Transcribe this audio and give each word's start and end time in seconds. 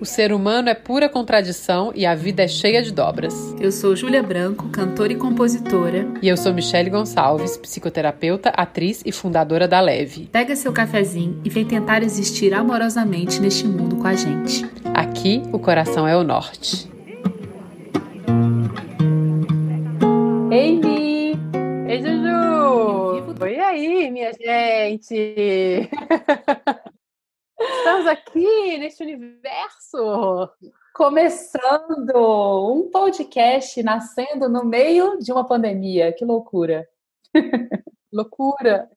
O 0.00 0.06
ser 0.06 0.32
humano 0.32 0.70
é 0.70 0.74
pura 0.74 1.10
contradição 1.10 1.92
e 1.94 2.06
a 2.06 2.14
vida 2.14 2.42
é 2.42 2.48
cheia 2.48 2.82
de 2.82 2.90
dobras. 2.90 3.54
Eu 3.60 3.70
sou 3.70 3.94
Júlia 3.94 4.22
Branco, 4.22 4.70
cantora 4.70 5.12
e 5.12 5.16
compositora. 5.16 6.08
E 6.22 6.28
eu 6.28 6.38
sou 6.38 6.54
Michele 6.54 6.88
Gonçalves, 6.88 7.58
psicoterapeuta, 7.58 8.48
atriz 8.48 9.02
e 9.04 9.12
fundadora 9.12 9.68
da 9.68 9.78
Leve. 9.78 10.26
Pega 10.32 10.56
seu 10.56 10.72
cafezinho 10.72 11.38
e 11.44 11.50
vem 11.50 11.66
tentar 11.66 12.02
existir 12.02 12.54
amorosamente 12.54 13.42
neste 13.42 13.66
mundo 13.66 13.96
com 13.96 14.06
a 14.06 14.14
gente. 14.14 14.64
Aqui, 14.94 15.42
o 15.52 15.58
coração 15.58 16.08
é 16.08 16.16
o 16.16 16.24
norte. 16.24 16.90
Ei, 20.50 20.80
Mi! 20.80 21.38
Ei, 21.86 22.00
Juju! 22.00 23.34
Oi 23.38 23.58
aí, 23.58 24.10
minha 24.10 24.32
gente! 24.32 25.90
Estamos 27.60 28.06
aqui 28.06 28.78
neste 28.78 29.02
universo, 29.02 30.50
começando 30.94 32.72
um 32.72 32.90
podcast 32.90 33.82
nascendo 33.82 34.48
no 34.48 34.64
meio 34.64 35.18
de 35.18 35.30
uma 35.30 35.46
pandemia. 35.46 36.10
Que 36.10 36.24
loucura! 36.24 36.88
loucura! 38.10 38.88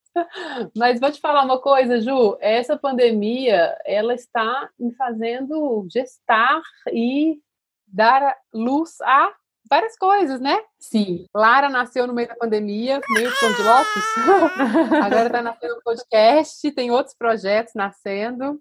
Mas 0.78 1.02
vou 1.02 1.12
te 1.12 1.20
falar 1.20 1.44
uma 1.44 1.60
coisa, 1.60 2.00
Ju. 2.00 2.38
Essa 2.40 2.78
pandemia, 2.78 3.78
ela 3.86 4.14
está 4.14 4.70
me 4.80 4.94
fazendo 4.96 5.86
gestar 5.92 6.62
e 6.90 7.42
dar 7.86 8.34
luz 8.54 9.02
a 9.02 9.34
várias 9.70 9.98
coisas, 9.98 10.40
né? 10.40 10.60
Sim. 10.80 11.26
Lara 11.34 11.70
nasceu 11.70 12.06
no 12.06 12.14
meio 12.14 12.28
da 12.28 12.36
pandemia, 12.36 13.02
meio 13.10 13.32
flor 13.32 13.56
de 13.56 13.64
lótus. 13.64 14.04
Agora 15.04 15.26
está 15.28 15.42
nascendo 15.42 15.76
um 15.76 15.82
podcast, 15.82 16.72
tem 16.72 16.92
outros 16.92 17.16
projetos 17.16 17.74
nascendo. 17.76 18.60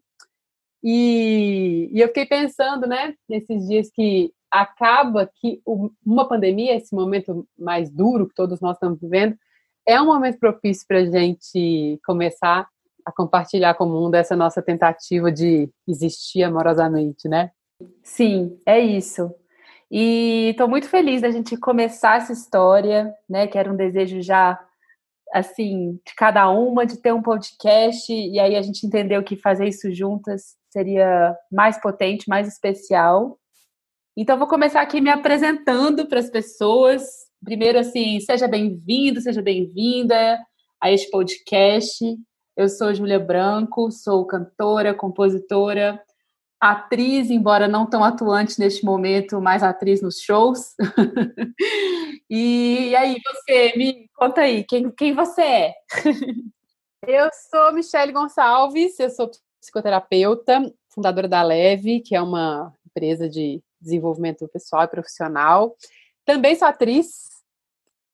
E, 0.82 1.88
e, 1.92 2.00
eu 2.00 2.08
fiquei 2.08 2.26
pensando, 2.26 2.86
né, 2.86 3.14
nesses 3.28 3.68
dias 3.68 3.88
que 3.94 4.32
acaba 4.50 5.30
que 5.36 5.62
uma 6.04 6.28
pandemia, 6.28 6.76
esse 6.76 6.94
momento 6.94 7.46
mais 7.58 7.88
duro 7.88 8.28
que 8.28 8.34
todos 8.34 8.60
nós 8.60 8.76
estamos 8.76 9.00
vivendo, 9.00 9.36
é 9.86 10.00
um 10.00 10.06
momento 10.06 10.38
propício 10.38 10.86
para 10.86 10.98
a 10.98 11.04
gente 11.06 11.98
começar 12.04 12.68
a 13.04 13.12
compartilhar 13.12 13.74
com 13.74 13.84
o 13.84 13.88
mundo 13.88 14.14
essa 14.14 14.36
nossa 14.36 14.62
tentativa 14.62 15.30
de 15.30 15.68
existir 15.88 16.42
amorosamente, 16.42 17.28
né? 17.28 17.50
Sim, 18.02 18.60
é 18.64 18.78
isso. 18.78 19.34
E 19.94 20.48
estou 20.52 20.66
muito 20.66 20.88
feliz 20.88 21.20
da 21.20 21.30
gente 21.30 21.54
começar 21.54 22.16
essa 22.16 22.32
história, 22.32 23.14
né? 23.28 23.46
Que 23.46 23.58
era 23.58 23.70
um 23.70 23.76
desejo 23.76 24.22
já 24.22 24.58
assim 25.30 26.00
de 26.06 26.14
cada 26.16 26.48
uma 26.48 26.86
de 26.86 26.96
ter 26.96 27.12
um 27.12 27.20
podcast 27.20 28.10
e 28.10 28.40
aí 28.40 28.56
a 28.56 28.62
gente 28.62 28.86
entendeu 28.86 29.22
que 29.22 29.36
fazer 29.36 29.68
isso 29.68 29.92
juntas 29.92 30.56
seria 30.70 31.36
mais 31.50 31.78
potente, 31.78 32.26
mais 32.26 32.48
especial. 32.48 33.38
Então 34.16 34.38
vou 34.38 34.48
começar 34.48 34.80
aqui 34.80 34.98
me 34.98 35.10
apresentando 35.10 36.06
para 36.06 36.20
as 36.20 36.30
pessoas. 36.30 37.02
Primeiro 37.44 37.78
assim, 37.78 38.18
seja 38.20 38.48
bem-vindo, 38.48 39.20
seja 39.20 39.42
bem-vinda 39.42 40.40
a 40.80 40.90
este 40.90 41.10
podcast. 41.10 42.02
Eu 42.56 42.68
sou 42.70 42.94
Júlia 42.94 43.20
Branco, 43.20 43.90
sou 43.90 44.26
cantora, 44.26 44.94
compositora, 44.94 46.02
atriz, 46.62 47.28
embora 47.28 47.66
não 47.66 47.84
tão 47.84 48.04
atuante 48.04 48.56
neste 48.60 48.84
momento, 48.84 49.40
mais 49.40 49.64
atriz 49.64 50.00
nos 50.00 50.20
shows. 50.20 50.76
e, 52.30 52.94
aí, 52.94 53.16
você, 53.20 53.76
me 53.76 54.08
conta 54.14 54.42
aí, 54.42 54.62
quem, 54.62 54.88
quem 54.92 55.12
você 55.12 55.42
é? 55.42 55.74
eu 57.04 57.28
sou 57.50 57.72
Michele 57.72 58.12
Gonçalves, 58.12 58.96
eu 59.00 59.10
sou 59.10 59.28
psicoterapeuta, 59.60 60.72
fundadora 60.88 61.26
da 61.26 61.42
Leve, 61.42 61.98
que 61.98 62.14
é 62.14 62.22
uma 62.22 62.72
empresa 62.86 63.28
de 63.28 63.60
desenvolvimento 63.80 64.46
pessoal 64.46 64.84
e 64.84 64.88
profissional. 64.88 65.76
Também 66.24 66.54
sou 66.54 66.68
atriz, 66.68 67.42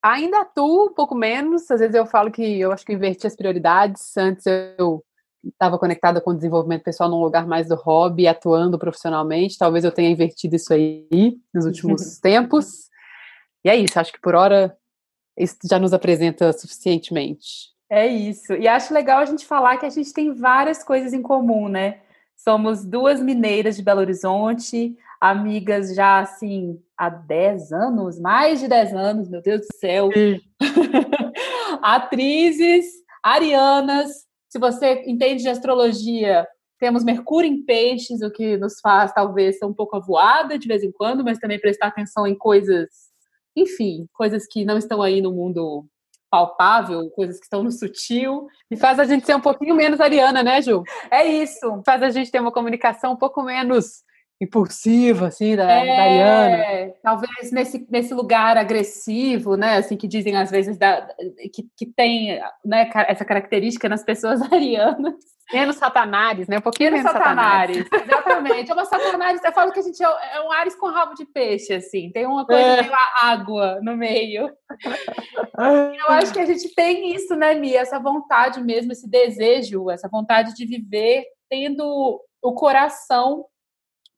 ainda 0.02 0.40
atuo 0.40 0.86
um 0.86 0.94
pouco 0.94 1.14
menos, 1.14 1.70
às 1.70 1.80
vezes 1.80 1.94
eu 1.94 2.06
falo 2.06 2.30
que 2.30 2.58
eu 2.58 2.72
acho 2.72 2.86
que 2.86 2.94
inverti 2.94 3.26
as 3.26 3.36
prioridades, 3.36 4.16
antes 4.16 4.46
eu 4.78 5.04
estava 5.44 5.78
conectada 5.78 6.20
com 6.20 6.30
o 6.30 6.34
desenvolvimento 6.34 6.82
pessoal 6.82 7.08
num 7.08 7.20
lugar 7.20 7.46
mais 7.46 7.68
do 7.68 7.74
hobby, 7.74 8.26
atuando 8.26 8.78
profissionalmente. 8.78 9.58
Talvez 9.58 9.84
eu 9.84 9.92
tenha 9.92 10.10
invertido 10.10 10.56
isso 10.56 10.72
aí 10.72 11.38
nos 11.52 11.64
últimos 11.64 12.18
tempos. 12.20 12.88
E 13.64 13.70
é 13.70 13.76
isso, 13.76 13.98
acho 13.98 14.12
que 14.12 14.20
por 14.20 14.34
hora 14.34 14.76
isso 15.36 15.56
já 15.68 15.78
nos 15.78 15.92
apresenta 15.92 16.52
suficientemente. 16.52 17.72
É 17.90 18.06
isso. 18.06 18.52
E 18.52 18.68
acho 18.68 18.92
legal 18.92 19.20
a 19.20 19.24
gente 19.24 19.46
falar 19.46 19.78
que 19.78 19.86
a 19.86 19.90
gente 19.90 20.12
tem 20.12 20.32
várias 20.34 20.82
coisas 20.82 21.12
em 21.12 21.22
comum, 21.22 21.68
né? 21.68 22.00
Somos 22.36 22.84
duas 22.84 23.20
mineiras 23.20 23.76
de 23.76 23.82
Belo 23.82 24.00
Horizonte, 24.00 24.96
amigas 25.20 25.94
já 25.94 26.20
assim 26.20 26.80
há 26.96 27.08
10 27.08 27.72
anos, 27.72 28.20
mais 28.20 28.60
de 28.60 28.68
10 28.68 28.94
anos, 28.94 29.28
meu 29.28 29.40
Deus 29.40 29.62
do 29.62 29.76
céu. 29.78 30.10
Atrizes, 31.82 32.86
arianas, 33.22 34.27
se 34.48 34.58
você 34.58 35.04
entende 35.06 35.42
de 35.42 35.48
astrologia, 35.48 36.46
temos 36.78 37.04
Mercúrio 37.04 37.50
em 37.50 37.64
peixes, 37.64 38.22
o 38.22 38.30
que 38.30 38.56
nos 38.56 38.80
faz 38.80 39.12
talvez 39.12 39.58
ser 39.58 39.66
um 39.66 39.74
pouco 39.74 39.96
avoada 39.96 40.58
de 40.58 40.68
vez 40.68 40.82
em 40.82 40.92
quando, 40.92 41.24
mas 41.24 41.38
também 41.38 41.60
prestar 41.60 41.88
atenção 41.88 42.26
em 42.26 42.36
coisas, 42.36 42.88
enfim, 43.56 44.06
coisas 44.12 44.46
que 44.46 44.64
não 44.64 44.78
estão 44.78 45.02
aí 45.02 45.20
no 45.20 45.32
mundo 45.32 45.84
palpável, 46.30 47.10
coisas 47.10 47.38
que 47.38 47.44
estão 47.44 47.62
no 47.62 47.72
sutil. 47.72 48.46
E 48.70 48.76
faz 48.76 48.98
a 48.98 49.04
gente 49.04 49.26
ser 49.26 49.34
um 49.34 49.40
pouquinho 49.40 49.74
menos 49.74 50.00
ariana, 50.00 50.42
né, 50.42 50.60
Ju? 50.62 50.82
É 51.10 51.26
isso. 51.26 51.82
Faz 51.84 52.02
a 52.02 52.10
gente 52.10 52.30
ter 52.30 52.40
uma 52.40 52.52
comunicação 52.52 53.12
um 53.12 53.16
pouco 53.16 53.42
menos 53.42 54.02
impulsiva, 54.40 55.26
assim, 55.28 55.56
da, 55.56 55.64
é, 55.70 55.96
da 55.96 56.02
Ariana. 56.02 56.94
Talvez 57.02 57.50
nesse, 57.50 57.86
nesse 57.90 58.14
lugar 58.14 58.56
agressivo, 58.56 59.56
né, 59.56 59.78
assim, 59.78 59.96
que 59.96 60.06
dizem 60.06 60.36
às 60.36 60.50
vezes 60.50 60.78
da, 60.78 61.08
que, 61.52 61.68
que 61.76 61.86
tem 61.86 62.40
né, 62.64 62.88
essa 63.08 63.24
característica 63.24 63.88
nas 63.88 64.04
pessoas 64.04 64.40
arianas. 64.52 65.14
Menos 65.50 65.76
satanares, 65.76 66.46
né? 66.46 66.58
Um 66.58 66.60
pouquinho 66.60 66.92
menos, 66.92 67.06
menos 67.06 67.18
satanares. 67.18 67.78
satanares. 67.78 68.12
Exatamente. 68.12 68.70
É 68.70 68.74
uma 68.74 68.84
satanares, 68.84 69.42
eu 69.42 69.52
falo 69.52 69.72
que 69.72 69.80
a 69.80 69.82
gente 69.82 70.04
é, 70.04 70.36
é 70.36 70.42
um 70.42 70.52
Ares 70.52 70.74
com 70.74 70.88
rabo 70.88 71.14
de 71.14 71.24
peixe, 71.24 71.72
assim. 71.72 72.10
Tem 72.12 72.26
uma 72.26 72.44
coisa 72.44 72.60
é. 72.60 72.82
meio 72.82 72.92
água 73.22 73.80
no 73.82 73.96
meio. 73.96 74.50
eu 76.06 76.14
acho 76.14 76.34
que 76.34 76.40
a 76.40 76.44
gente 76.44 76.74
tem 76.74 77.14
isso, 77.14 77.34
né, 77.34 77.54
Mia? 77.54 77.80
Essa 77.80 77.98
vontade 77.98 78.62
mesmo, 78.62 78.92
esse 78.92 79.08
desejo, 79.08 79.90
essa 79.90 80.06
vontade 80.06 80.54
de 80.54 80.66
viver 80.66 81.24
tendo 81.48 82.22
o 82.42 82.52
coração 82.52 83.46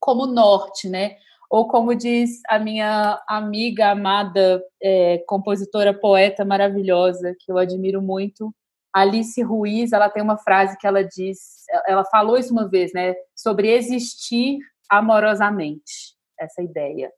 como 0.00 0.27
norte, 0.27 0.88
né? 0.88 1.16
Ou 1.49 1.69
como 1.69 1.94
diz 1.94 2.41
a 2.49 2.59
minha 2.59 3.21
amiga 3.28 3.91
amada, 3.91 4.62
é, 4.83 5.19
compositora, 5.27 5.93
poeta 5.93 6.44
maravilhosa, 6.44 7.34
que 7.38 7.50
eu 7.50 7.59
admiro 7.59 8.00
muito, 8.00 8.55
Alice 8.93 9.41
Ruiz, 9.43 9.93
ela 9.93 10.09
tem 10.09 10.22
uma 10.22 10.37
frase 10.37 10.77
que 10.78 10.87
ela 10.87 11.05
diz, 11.05 11.65
ela 11.87 12.05
falou 12.05 12.37
isso 12.37 12.53
uma 12.53 12.69
vez, 12.69 12.93
né? 12.93 13.15
Sobre 13.37 13.71
existir 13.71 14.59
amorosamente, 14.88 16.17
essa 16.38 16.62
ideia. 16.62 17.12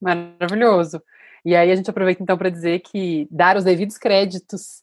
Maravilhoso. 0.00 1.02
E 1.44 1.56
aí 1.56 1.70
a 1.70 1.76
gente 1.76 1.88
aproveita 1.88 2.22
então 2.22 2.36
para 2.36 2.50
dizer 2.50 2.80
que 2.80 3.26
dar 3.30 3.56
os 3.56 3.64
devidos 3.64 3.96
créditos 3.96 4.82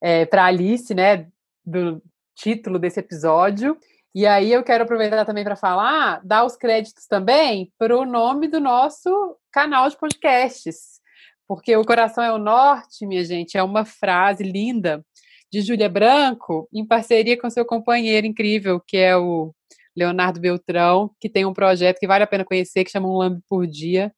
é, 0.00 0.24
para 0.24 0.44
Alice, 0.44 0.94
né, 0.94 1.26
do 1.64 2.00
título 2.34 2.78
desse 2.78 3.00
episódio, 3.00 3.76
e 4.16 4.26
aí 4.26 4.50
eu 4.50 4.64
quero 4.64 4.84
aproveitar 4.84 5.26
também 5.26 5.44
para 5.44 5.56
falar, 5.56 6.22
dar 6.24 6.46
os 6.46 6.56
créditos 6.56 7.06
também 7.06 7.70
para 7.78 7.94
o 7.94 8.06
nome 8.06 8.48
do 8.48 8.58
nosso 8.58 9.36
canal 9.52 9.86
de 9.90 9.94
podcasts. 9.98 11.02
Porque 11.46 11.76
o 11.76 11.84
coração 11.84 12.24
é 12.24 12.32
o 12.32 12.38
norte, 12.38 13.04
minha 13.04 13.22
gente, 13.22 13.58
é 13.58 13.62
uma 13.62 13.84
frase 13.84 14.42
linda 14.42 15.04
de 15.52 15.60
Júlia 15.60 15.90
Branco, 15.90 16.66
em 16.72 16.82
parceria 16.86 17.38
com 17.38 17.50
seu 17.50 17.66
companheiro 17.66 18.26
incrível, 18.26 18.80
que 18.80 18.96
é 18.96 19.14
o 19.14 19.54
Leonardo 19.94 20.40
Beltrão, 20.40 21.10
que 21.20 21.28
tem 21.28 21.44
um 21.44 21.52
projeto 21.52 21.98
que 21.98 22.06
vale 22.06 22.24
a 22.24 22.26
pena 22.26 22.42
conhecer, 22.42 22.84
que 22.84 22.90
chama 22.90 23.10
Um 23.10 23.18
Lambe 23.18 23.42
por 23.46 23.66
Dia. 23.66 24.10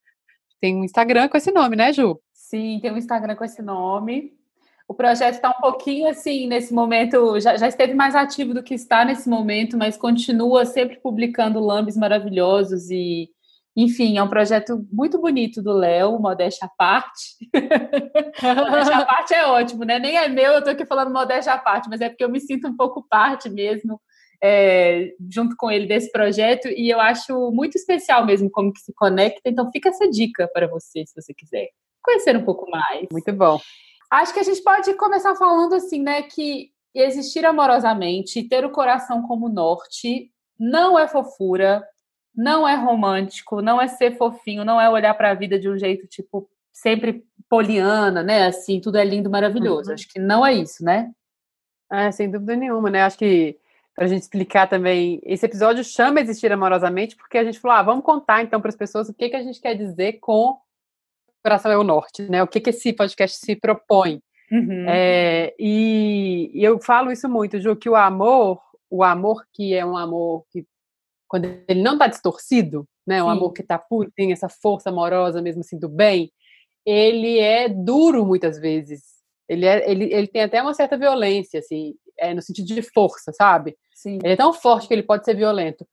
Tem 0.61 0.76
um 0.76 0.84
Instagram 0.84 1.28
com 1.28 1.37
esse 1.37 1.50
nome, 1.50 1.75
né, 1.75 1.93
Ju? 1.93 2.20
Sim, 2.32 2.78
tem 2.81 2.93
um 2.93 2.96
Instagram 2.96 3.34
com 3.34 3.44
esse 3.44 3.61
nome. 3.61 4.38
O 4.88 4.94
projeto 4.94 5.35
está 5.35 5.50
um 5.50 5.61
pouquinho 5.61 6.08
assim, 6.08 6.46
nesse 6.46 6.73
momento, 6.73 7.38
já, 7.38 7.58
já 7.58 7.69
esteve 7.69 7.93
mais 7.93 8.14
ativo 8.14 8.55
do 8.55 8.62
que 8.62 8.73
está 8.73 9.05
nesse 9.05 9.29
momento, 9.29 9.76
mas 9.76 9.99
continua 9.99 10.64
sempre 10.64 10.99
publicando 10.99 11.61
lambes 11.61 11.94
maravilhosos 11.94 12.88
e, 12.90 13.29
enfim, 13.76 14.17
é 14.17 14.23
um 14.23 14.29
projeto 14.31 14.82
muito 14.90 15.20
bonito 15.20 15.62
do 15.62 15.75
Léo, 15.75 16.19
modéstia 16.19 16.67
à 16.67 16.70
parte. 16.70 17.37
modéstia 18.43 18.96
à 18.96 19.05
parte 19.05 19.35
é 19.35 19.46
ótimo, 19.46 19.85
né? 19.85 19.99
Nem 19.99 20.17
é 20.17 20.26
meu, 20.26 20.52
eu 20.52 20.58
estou 20.61 20.73
aqui 20.73 20.87
falando 20.87 21.12
modéstia 21.12 21.52
à 21.52 21.58
parte, 21.58 21.87
mas 21.91 22.00
é 22.00 22.08
porque 22.08 22.25
eu 22.25 22.31
me 22.31 22.41
sinto 22.41 22.67
um 22.67 22.75
pouco 22.75 23.06
parte 23.11 23.50
mesmo, 23.50 24.00
é, 24.43 25.12
junto 25.31 25.55
com 25.58 25.70
ele, 25.70 25.87
desse 25.87 26.11
projeto, 26.11 26.67
e 26.67 26.88
eu 26.88 26.99
acho 26.99 27.50
muito 27.50 27.76
especial 27.76 28.25
mesmo 28.25 28.50
como 28.50 28.73
que 28.73 28.81
se 28.81 28.94
conecta, 28.94 29.43
então 29.44 29.70
fica 29.70 29.91
essa 29.91 30.08
dica 30.08 30.49
para 30.50 30.67
você, 30.67 31.05
se 31.05 31.14
você 31.14 31.34
quiser 31.34 31.69
conhecer 32.02 32.34
um 32.38 32.44
pouco 32.44 32.70
mais. 32.70 33.06
Muito 33.12 33.32
bom. 33.34 33.61
Acho 34.10 34.32
que 34.32 34.40
a 34.40 34.44
gente 34.44 34.62
pode 34.62 34.94
começar 34.94 35.34
falando 35.34 35.75
assim, 35.75 36.02
né, 36.02 36.22
que 36.22 36.70
existir 36.94 37.44
amorosamente, 37.44 38.43
ter 38.43 38.64
o 38.64 38.70
coração 38.70 39.22
como 39.22 39.49
norte, 39.49 40.32
não 40.58 40.99
é 40.99 41.06
fofura, 41.06 41.87
não 42.34 42.66
é 42.66 42.75
romântico, 42.75 43.60
não 43.60 43.81
é 43.81 43.88
ser 43.88 44.16
fofinho, 44.16 44.64
não 44.64 44.81
é 44.81 44.88
olhar 44.88 45.14
para 45.14 45.31
a 45.31 45.34
vida 45.34 45.58
de 45.58 45.69
um 45.69 45.76
jeito 45.76 46.06
tipo 46.06 46.49
sempre 46.72 47.25
poliana, 47.49 48.22
né? 48.22 48.46
Assim, 48.46 48.81
tudo 48.81 48.96
é 48.96 49.05
lindo, 49.05 49.28
maravilhoso. 49.28 49.88
Uhum. 49.88 49.94
Acho 49.94 50.08
que 50.08 50.20
não 50.20 50.46
é 50.46 50.55
isso, 50.55 50.84
né? 50.84 51.10
É, 51.90 52.10
sem 52.12 52.31
dúvida 52.31 52.55
nenhuma, 52.55 52.90
né? 52.90 53.02
Acho 53.02 53.19
que 53.19 53.58
para 53.94 54.05
a 54.05 54.08
gente 54.08 54.22
explicar 54.22 54.69
também, 54.69 55.20
esse 55.25 55.44
episódio 55.44 55.82
chama 55.82 56.20
Existir 56.20 56.52
Amorosamente, 56.52 57.16
porque 57.16 57.37
a 57.37 57.43
gente 57.43 57.58
falou, 57.58 57.76
ah, 57.76 57.82
vamos 57.82 58.05
contar 58.05 58.43
então 58.43 58.60
para 58.60 58.69
as 58.69 58.76
pessoas 58.76 59.08
o 59.08 59.14
que, 59.14 59.28
que 59.28 59.34
a 59.34 59.43
gente 59.43 59.60
quer 59.60 59.75
dizer 59.75 60.20
com 60.20 60.56
Coração 61.43 61.70
é 61.70 61.76
o 61.76 61.85
Norte, 61.85 62.23
né? 62.23 62.43
O 62.43 62.49
que, 62.49 62.61
que 62.61 62.70
esse 62.70 62.93
podcast 62.93 63.38
se 63.38 63.56
propõe. 63.56 64.20
Uhum. 64.50 64.87
É, 64.88 65.55
e, 65.58 66.50
e, 66.55 66.64
eu 66.64 66.81
falo 66.81 67.12
isso 67.12 67.29
muito, 67.29 67.61
Ju, 67.61 67.76
que 67.76 67.88
o 67.88 67.94
amor, 67.94 68.61
o 68.90 69.05
amor 69.05 69.44
que 69.52 69.75
é 69.75 69.85
um 69.85 69.96
amor 69.96 70.44
que, 70.50 70.67
quando 71.29 71.44
ele 71.69 71.82
não 71.82 71.93
está 71.94 72.06
distorcido, 72.06 72.87
né? 73.06 73.23
Um 73.23 73.26
Sim. 73.26 73.32
amor 73.32 73.52
que 73.52 73.62
está 73.62 73.79
puro, 73.79 74.11
tem 74.14 74.32
essa 74.32 74.49
força 74.49 74.90
amorosa 74.90 75.43
mesmo 75.43 75.61
assim 75.61 75.79
do 75.79 75.88
bem, 75.88 76.31
ele 76.85 77.38
é 77.38 77.69
duro 77.69 78.25
muitas 78.25 78.58
vezes. 78.58 79.02
Ele, 79.49 79.67
é, 79.67 79.91
ele, 79.91 80.12
ele 80.12 80.26
tem 80.26 80.43
até 80.43 80.61
uma 80.62 80.75
certa 80.75 80.96
violência, 80.96 81.61
assim, 81.61 81.94
é, 82.19 82.34
no 82.34 82.43
sentido 82.43 82.67
de 82.67 82.82
força, 82.82 83.32
sabe? 83.32 83.76
Sim. 83.94 84.19
Ele 84.23 84.34
é 84.34 84.37
tão 84.37 84.52
forte 84.52 84.88
que 84.88 84.94
ele 84.94 85.02
pode 85.02 85.25
ser 85.25 85.34
violento. 85.34 85.87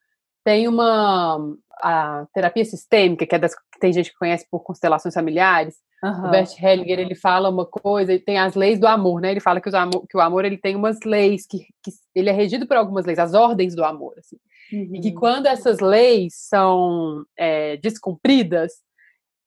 Tem 0.46 0.68
uma 0.68 1.40
a 1.82 2.26
terapia 2.34 2.64
sistêmica, 2.64 3.26
que 3.26 3.36
é 3.36 3.40
das 3.40 3.54
que 3.54 3.80
tem 3.80 3.92
gente 3.92 4.12
que 4.12 4.18
conhece 4.18 4.48
por 4.50 4.62
constelações 4.62 5.14
familiares. 5.14 5.76
Uhum. 6.04 6.28
O 6.28 6.32
Bert 6.32 6.52
Hellinger, 6.62 7.00
ele 7.00 7.16
fala 7.16 7.50
uma 7.50 7.66
coisa, 7.66 8.14
e 8.14 8.20
tem 8.20 8.38
as 8.38 8.56
leis 8.56 8.80
do 8.80 8.88
amor, 8.88 9.20
né? 9.20 9.32
Ele 9.32 9.40
fala 9.40 9.60
que, 9.60 9.76
amor, 9.76 10.06
que 10.08 10.16
o 10.16 10.22
amor 10.22 10.46
ele 10.46 10.58
tem 10.58 10.76
umas 10.76 11.00
leis, 11.04 11.46
que, 11.46 11.60
que, 11.84 11.92
ele 12.14 12.30
é 12.30 12.34
regido 12.34 12.68
por 12.68 12.78
algumas 12.78 13.06
leis, 13.06 13.20
as 13.20 13.34
ordens 13.34 13.76
do 13.76 13.84
amor, 13.84 14.14
assim. 14.18 14.38
Uhum. 14.72 14.96
E 14.96 15.02
que 15.02 15.10
uhum. 15.10 15.16
quando 15.16 15.48
essas 15.48 15.80
leis 15.80 16.34
são 16.36 17.26
é, 17.38 17.78
descumpridas, 17.78 18.72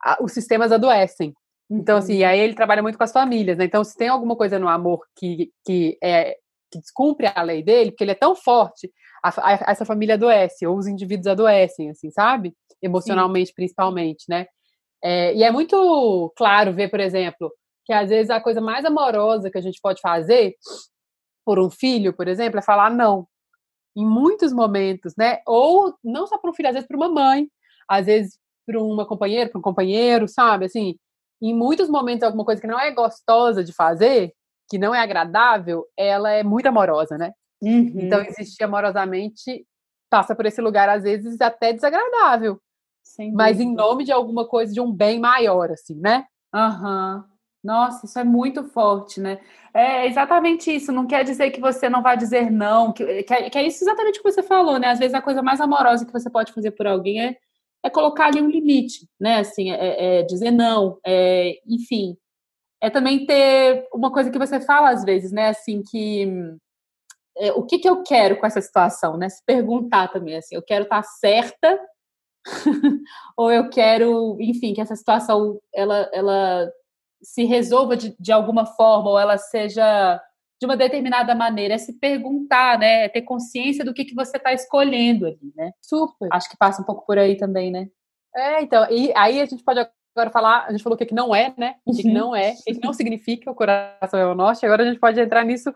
a, 0.02 0.22
os 0.22 0.32
sistemas 0.32 0.72
adoecem. 0.72 1.32
Então, 1.70 1.98
assim, 1.98 2.22
uhum. 2.22 2.28
aí 2.28 2.40
ele 2.40 2.54
trabalha 2.54 2.82
muito 2.82 2.98
com 2.98 3.04
as 3.04 3.12
famílias, 3.12 3.56
né? 3.56 3.64
Então, 3.64 3.84
se 3.84 3.96
tem 3.96 4.08
alguma 4.08 4.36
coisa 4.36 4.58
no 4.58 4.68
amor 4.68 5.04
que, 5.16 5.50
que 5.64 5.96
é 6.02 6.36
que 6.70 6.78
descumpre 6.78 7.30
a 7.34 7.42
lei 7.42 7.62
dele, 7.62 7.90
porque 7.90 8.04
ele 8.04 8.12
é 8.12 8.16
tão 8.16 8.34
forte, 8.34 8.92
a, 9.22 9.28
a, 9.28 9.72
essa 9.72 9.84
família 9.84 10.14
adoece, 10.14 10.66
ou 10.66 10.76
os 10.76 10.86
indivíduos 10.86 11.26
adoecem, 11.26 11.90
assim, 11.90 12.10
sabe? 12.10 12.54
Emocionalmente, 12.82 13.48
Sim. 13.48 13.54
principalmente, 13.54 14.24
né? 14.28 14.46
É, 15.02 15.34
e 15.34 15.42
é 15.42 15.50
muito 15.50 16.32
claro 16.36 16.72
ver, 16.72 16.88
por 16.88 17.00
exemplo, 17.00 17.52
que 17.84 17.92
às 17.92 18.10
vezes 18.10 18.30
a 18.30 18.40
coisa 18.40 18.60
mais 18.60 18.84
amorosa 18.84 19.50
que 19.50 19.58
a 19.58 19.62
gente 19.62 19.80
pode 19.80 20.00
fazer 20.00 20.54
por 21.44 21.58
um 21.58 21.70
filho, 21.70 22.12
por 22.12 22.28
exemplo, 22.28 22.58
é 22.58 22.62
falar 22.62 22.90
não. 22.90 23.26
Em 23.96 24.04
muitos 24.06 24.52
momentos, 24.52 25.14
né? 25.16 25.40
Ou 25.46 25.94
não 26.04 26.26
só 26.26 26.38
para 26.38 26.50
um 26.50 26.54
filho, 26.54 26.68
às 26.68 26.74
vezes 26.74 26.86
para 26.86 26.96
uma 26.96 27.08
mãe, 27.08 27.48
às 27.88 28.06
vezes 28.06 28.38
para 28.66 28.82
uma 28.82 29.06
companheira, 29.06 29.48
para 29.48 29.58
um 29.58 29.62
companheiro, 29.62 30.28
sabe? 30.28 30.66
Assim, 30.66 30.96
em 31.40 31.54
muitos 31.54 31.88
momentos 31.88 32.22
alguma 32.22 32.44
coisa 32.44 32.60
que 32.60 32.66
não 32.66 32.78
é 32.78 32.90
gostosa 32.90 33.64
de 33.64 33.72
fazer, 33.72 34.34
que 34.68 34.78
não 34.78 34.94
é 34.94 35.00
agradável, 35.00 35.84
ela 35.96 36.30
é 36.30 36.42
muito 36.42 36.66
amorosa, 36.66 37.16
né? 37.16 37.32
Uhum. 37.62 37.92
Então, 37.96 38.20
existir 38.20 38.64
amorosamente 38.64 39.66
passa 40.10 40.34
por 40.34 40.46
esse 40.46 40.60
lugar, 40.60 40.88
às 40.88 41.02
vezes, 41.02 41.40
até 41.40 41.72
desagradável. 41.72 42.60
mas 43.32 43.60
em 43.60 43.74
nome 43.74 44.04
de 44.04 44.12
alguma 44.12 44.46
coisa, 44.46 44.72
de 44.72 44.80
um 44.80 44.92
bem 44.92 45.18
maior, 45.18 45.70
assim, 45.70 45.94
né? 45.94 46.24
Aham. 46.54 47.16
Uhum. 47.16 47.38
Nossa, 47.62 48.06
isso 48.06 48.18
é 48.18 48.24
muito 48.24 48.64
forte, 48.64 49.20
né? 49.20 49.40
É 49.74 50.06
exatamente 50.06 50.74
isso. 50.74 50.92
Não 50.92 51.06
quer 51.06 51.24
dizer 51.24 51.50
que 51.50 51.60
você 51.60 51.88
não 51.88 52.02
vai 52.02 52.16
dizer 52.16 52.50
não, 52.50 52.92
que, 52.92 53.22
que, 53.24 53.34
é, 53.34 53.50
que 53.50 53.58
é 53.58 53.66
isso 53.66 53.82
exatamente 53.82 54.20
o 54.20 54.22
que 54.22 54.30
você 54.30 54.42
falou, 54.42 54.78
né? 54.78 54.88
Às 54.88 54.98
vezes 54.98 55.14
a 55.14 55.20
coisa 55.20 55.42
mais 55.42 55.60
amorosa 55.60 56.06
que 56.06 56.12
você 56.12 56.30
pode 56.30 56.52
fazer 56.52 56.70
por 56.70 56.86
alguém 56.86 57.20
é, 57.20 57.36
é 57.84 57.90
colocar 57.90 58.26
ali 58.26 58.40
um 58.40 58.48
limite, 58.48 59.08
né? 59.20 59.40
Assim, 59.40 59.72
é, 59.72 60.20
é 60.20 60.22
dizer 60.22 60.52
não, 60.52 60.98
é, 61.04 61.58
enfim, 61.66 62.16
é 62.80 62.90
também 62.90 63.26
ter 63.26 63.88
uma 63.92 64.12
coisa 64.12 64.30
que 64.30 64.38
você 64.38 64.60
fala 64.60 64.90
às 64.90 65.04
vezes, 65.04 65.32
né? 65.32 65.48
Assim, 65.48 65.82
que 65.82 66.26
é, 67.36 67.52
o 67.52 67.64
que, 67.64 67.78
que 67.78 67.88
eu 67.88 68.02
quero 68.02 68.36
com 68.38 68.46
essa 68.46 68.60
situação, 68.60 69.16
né? 69.16 69.28
Se 69.28 69.44
perguntar 69.44 70.08
também, 70.08 70.36
assim, 70.36 70.54
eu 70.54 70.62
quero 70.62 70.84
estar 70.84 71.02
certa 71.02 71.80
ou 73.36 73.52
eu 73.52 73.68
quero, 73.68 74.36
enfim, 74.40 74.74
que 74.74 74.80
essa 74.80 74.96
situação 74.96 75.60
ela, 75.74 76.08
ela 76.12 76.70
se 77.22 77.44
resolva 77.44 77.96
de, 77.96 78.14
de 78.18 78.32
alguma 78.32 78.66
forma 78.66 79.10
ou 79.10 79.18
ela 79.18 79.38
seja 79.38 80.20
de 80.60 80.66
uma 80.66 80.76
determinada 80.76 81.34
maneira, 81.36 81.74
é 81.74 81.78
se 81.78 81.92
perguntar, 81.92 82.78
né? 82.78 83.04
É 83.04 83.08
ter 83.08 83.22
consciência 83.22 83.84
do 83.84 83.94
que, 83.94 84.04
que 84.04 84.14
você 84.14 84.36
está 84.36 84.52
escolhendo 84.52 85.26
ali, 85.26 85.52
né? 85.54 85.72
Super. 85.80 86.28
Acho 86.32 86.50
que 86.50 86.56
passa 86.56 86.82
um 86.82 86.84
pouco 86.84 87.06
por 87.06 87.16
aí 87.16 87.36
também, 87.36 87.70
né? 87.70 87.88
É, 88.34 88.62
então, 88.62 88.86
e 88.90 89.12
aí 89.16 89.40
a 89.40 89.46
gente 89.46 89.62
pode 89.62 89.80
agora 90.14 90.30
falar, 90.30 90.66
a 90.66 90.72
gente 90.72 90.82
falou 90.82 90.94
o 90.94 90.98
que, 90.98 91.06
que 91.06 91.14
não 91.14 91.34
é, 91.34 91.54
né? 91.56 91.74
O 91.84 91.92
que, 91.92 92.02
que 92.02 92.10
não 92.10 92.34
é, 92.34 92.52
o 92.52 92.64
que, 92.64 92.74
que 92.74 92.86
não 92.86 92.92
significa 92.92 93.50
o 93.50 93.54
coração 93.54 94.18
é 94.18 94.26
o 94.26 94.34
norte. 94.34 94.64
Agora 94.64 94.82
a 94.82 94.86
gente 94.86 94.98
pode 95.00 95.20
entrar 95.20 95.44
nisso 95.44 95.72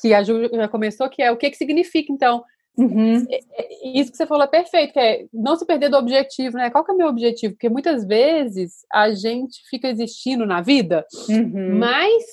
que 0.00 0.14
a 0.14 0.22
Ju 0.22 0.48
já 0.52 0.68
começou, 0.68 1.08
que 1.08 1.22
é 1.22 1.30
o 1.30 1.36
que, 1.36 1.50
que 1.50 1.56
significa, 1.56 2.12
então. 2.12 2.42
Uhum. 2.76 3.26
É, 3.30 3.36
é, 3.36 4.00
isso 4.00 4.10
que 4.10 4.16
você 4.16 4.26
falou 4.26 4.44
é 4.44 4.48
perfeito, 4.48 4.94
que 4.94 4.98
é 4.98 5.26
não 5.32 5.56
se 5.56 5.66
perder 5.66 5.90
do 5.90 5.96
objetivo, 5.98 6.56
né? 6.56 6.70
Qual 6.70 6.82
que 6.82 6.90
é 6.90 6.94
o 6.94 6.96
meu 6.96 7.08
objetivo? 7.08 7.52
Porque 7.52 7.68
muitas 7.68 8.06
vezes 8.06 8.86
a 8.90 9.12
gente 9.12 9.60
fica 9.68 9.88
existindo 9.88 10.46
na 10.46 10.62
vida, 10.62 11.04
uhum. 11.28 11.78
mas 11.78 12.24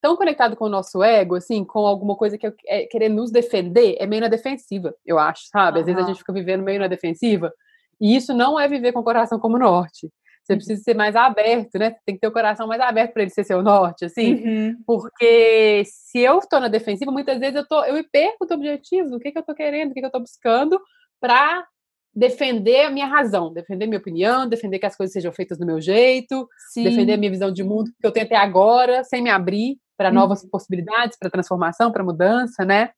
tão 0.00 0.16
conectado 0.16 0.56
com 0.56 0.64
o 0.64 0.68
nosso 0.68 1.02
ego, 1.02 1.34
assim, 1.34 1.64
com 1.64 1.80
alguma 1.80 2.16
coisa 2.16 2.38
que 2.38 2.52
é 2.66 2.86
querer 2.86 3.08
nos 3.08 3.30
defender, 3.30 3.96
é 3.98 4.06
meio 4.06 4.22
na 4.22 4.28
defensiva, 4.28 4.94
eu 5.04 5.18
acho, 5.18 5.42
sabe? 5.48 5.80
Às 5.80 5.86
uhum. 5.86 5.94
vezes 5.94 6.04
a 6.04 6.12
gente 6.12 6.18
fica 6.20 6.32
vivendo 6.32 6.62
meio 6.62 6.80
na 6.80 6.86
defensiva, 6.86 7.52
e 8.00 8.16
isso 8.16 8.32
não 8.32 8.58
é 8.58 8.66
viver 8.66 8.92
com 8.92 9.00
o 9.00 9.04
coração 9.04 9.38
como 9.38 9.58
norte. 9.58 10.10
Você 10.50 10.56
precisa 10.56 10.82
ser 10.82 10.94
mais 10.94 11.14
aberto, 11.14 11.78
né? 11.78 11.94
Tem 12.04 12.16
que 12.16 12.20
ter 12.20 12.26
o 12.26 12.32
coração 12.32 12.66
mais 12.66 12.80
aberto 12.80 13.12
para 13.12 13.22
ele 13.22 13.30
ser 13.30 13.44
seu 13.44 13.62
norte, 13.62 14.04
assim. 14.04 14.34
Uhum. 14.34 14.76
Porque 14.84 15.84
se 15.84 16.18
eu 16.18 16.38
estou 16.38 16.58
na 16.58 16.66
defensiva, 16.66 17.12
muitas 17.12 17.38
vezes 17.38 17.54
eu, 17.54 17.66
tô, 17.66 17.84
eu 17.84 17.94
me 17.94 18.02
perco 18.02 18.46
do 18.46 18.54
objetivo, 18.54 19.10
do 19.10 19.20
que, 19.20 19.30
que 19.30 19.38
eu 19.38 19.42
estou 19.42 19.54
querendo, 19.54 19.90
do 19.90 19.94
que, 19.94 20.00
que 20.00 20.06
eu 20.06 20.08
estou 20.08 20.20
buscando, 20.20 20.80
para 21.20 21.64
defender 22.12 22.86
a 22.86 22.90
minha 22.90 23.06
razão, 23.06 23.52
defender 23.52 23.86
minha 23.86 24.00
opinião, 24.00 24.48
defender 24.48 24.80
que 24.80 24.86
as 24.86 24.96
coisas 24.96 25.12
sejam 25.12 25.32
feitas 25.32 25.56
do 25.56 25.64
meu 25.64 25.80
jeito, 25.80 26.48
Sim. 26.72 26.82
defender 26.82 27.12
a 27.12 27.16
minha 27.16 27.30
visão 27.30 27.52
de 27.52 27.62
mundo 27.62 27.92
que 28.00 28.06
eu 28.06 28.10
tenho 28.10 28.26
até 28.26 28.36
agora, 28.36 29.04
sem 29.04 29.22
me 29.22 29.30
abrir 29.30 29.78
para 29.96 30.08
uhum. 30.08 30.14
novas 30.16 30.44
possibilidades, 30.50 31.16
para 31.16 31.30
transformação, 31.30 31.92
para 31.92 32.02
mudança, 32.02 32.64
né? 32.64 32.90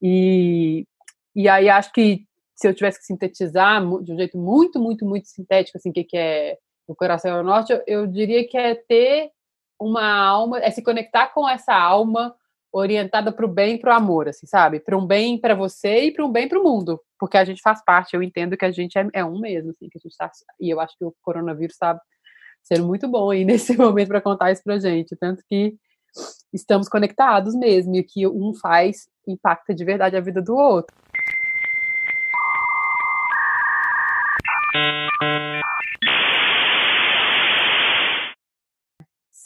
E, 0.00 0.86
e 1.34 1.48
aí 1.48 1.68
acho 1.68 1.92
que 1.92 2.24
se 2.54 2.68
eu 2.68 2.74
tivesse 2.74 3.00
que 3.00 3.06
sintetizar 3.06 3.82
de 4.02 4.12
um 4.12 4.16
jeito 4.16 4.38
muito, 4.38 4.78
muito, 4.78 5.04
muito 5.04 5.26
sintético, 5.26 5.78
assim, 5.78 5.90
o 5.90 5.92
que, 5.92 6.04
que 6.04 6.16
é 6.16 6.56
o 6.86 6.94
coração 6.94 7.36
ao 7.36 7.44
norte, 7.44 7.72
eu, 7.72 7.82
eu 7.86 8.06
diria 8.06 8.46
que 8.46 8.56
é 8.56 8.74
ter 8.74 9.30
uma 9.80 10.04
alma, 10.04 10.60
é 10.60 10.70
se 10.70 10.82
conectar 10.82 11.28
com 11.28 11.48
essa 11.48 11.74
alma 11.74 12.34
orientada 12.72 13.30
para 13.30 13.44
o 13.44 13.48
bem 13.48 13.74
e 13.74 13.78
para 13.78 13.92
o 13.92 13.96
amor, 13.96 14.28
assim, 14.28 14.46
sabe? 14.46 14.80
Para 14.80 14.96
um 14.96 15.06
bem 15.06 15.38
para 15.38 15.54
você 15.54 16.04
e 16.04 16.10
para 16.10 16.24
um 16.24 16.32
bem 16.32 16.48
para 16.48 16.58
o 16.58 16.62
mundo, 16.62 17.00
porque 17.18 17.36
a 17.36 17.44
gente 17.44 17.60
faz 17.60 17.84
parte. 17.84 18.14
Eu 18.14 18.22
entendo 18.22 18.56
que 18.56 18.64
a 18.64 18.70
gente 18.70 18.98
é, 18.98 19.06
é 19.12 19.24
um 19.24 19.38
mesmo, 19.38 19.70
assim, 19.70 19.88
que 19.90 19.98
a 19.98 20.00
gente 20.00 20.12
está. 20.12 20.30
E 20.58 20.70
eu 20.70 20.80
acho 20.80 20.96
que 20.96 21.04
o 21.04 21.14
coronavírus 21.22 21.74
está 21.74 22.00
sendo 22.62 22.86
muito 22.86 23.06
bom 23.06 23.30
aí 23.30 23.44
nesse 23.44 23.76
momento 23.76 24.08
para 24.08 24.20
contar 24.20 24.50
isso 24.50 24.62
para 24.64 24.78
gente, 24.78 25.14
tanto 25.16 25.42
que 25.46 25.74
estamos 26.52 26.88
conectados 26.88 27.54
mesmo 27.54 27.94
e 27.96 28.02
que 28.02 28.26
um 28.26 28.54
faz 28.54 29.08
impacta 29.26 29.74
de 29.74 29.84
verdade 29.84 30.16
a 30.16 30.20
vida 30.20 30.40
do 30.40 30.54
outro. 30.54 30.94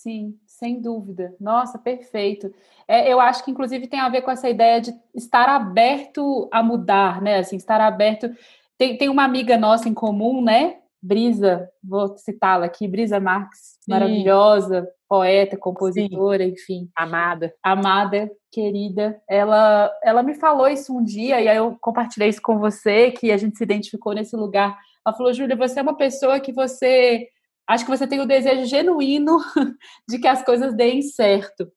Sim, 0.06 0.38
sem 0.46 0.80
dúvida. 0.80 1.34
Nossa, 1.40 1.80
perfeito. 1.80 2.54
É, 2.86 3.12
eu 3.12 3.18
acho 3.18 3.44
que, 3.44 3.50
inclusive, 3.50 3.88
tem 3.88 3.98
a 3.98 4.08
ver 4.08 4.22
com 4.22 4.30
essa 4.30 4.48
ideia 4.48 4.80
de 4.80 4.94
estar 5.12 5.48
aberto 5.48 6.48
a 6.52 6.62
mudar, 6.62 7.20
né? 7.20 7.38
Assim, 7.38 7.56
estar 7.56 7.80
aberto. 7.80 8.30
Tem, 8.78 8.96
tem 8.96 9.08
uma 9.08 9.24
amiga 9.24 9.58
nossa 9.58 9.88
em 9.88 9.94
comum, 9.94 10.40
né? 10.40 10.76
Brisa, 11.02 11.68
vou 11.82 12.16
citá-la 12.18 12.66
aqui, 12.66 12.86
Brisa 12.86 13.18
Marx, 13.18 13.78
Sim. 13.80 13.90
maravilhosa, 13.90 14.88
poeta, 15.08 15.56
compositora, 15.56 16.44
Sim. 16.44 16.52
enfim. 16.52 16.90
Amada. 16.94 17.52
Amada, 17.60 18.30
querida. 18.52 19.20
Ela, 19.28 19.92
ela 20.04 20.22
me 20.22 20.34
falou 20.36 20.68
isso 20.68 20.96
um 20.96 21.02
dia, 21.02 21.40
e 21.40 21.48
aí 21.48 21.56
eu 21.56 21.76
compartilhei 21.80 22.28
isso 22.28 22.40
com 22.40 22.60
você, 22.60 23.10
que 23.10 23.32
a 23.32 23.36
gente 23.36 23.58
se 23.58 23.64
identificou 23.64 24.12
nesse 24.12 24.36
lugar. 24.36 24.78
Ela 25.04 25.16
falou, 25.16 25.32
Júlia, 25.32 25.56
você 25.56 25.80
é 25.80 25.82
uma 25.82 25.96
pessoa 25.96 26.38
que 26.38 26.52
você 26.52 27.26
acho 27.68 27.84
que 27.84 27.90
você 27.90 28.06
tem 28.06 28.20
o 28.20 28.26
desejo 28.26 28.64
genuíno 28.66 29.38
de 30.08 30.18
que 30.18 30.28
as 30.28 30.44
coisas 30.44 30.74
deem 30.74 31.02
certo. 31.02 31.70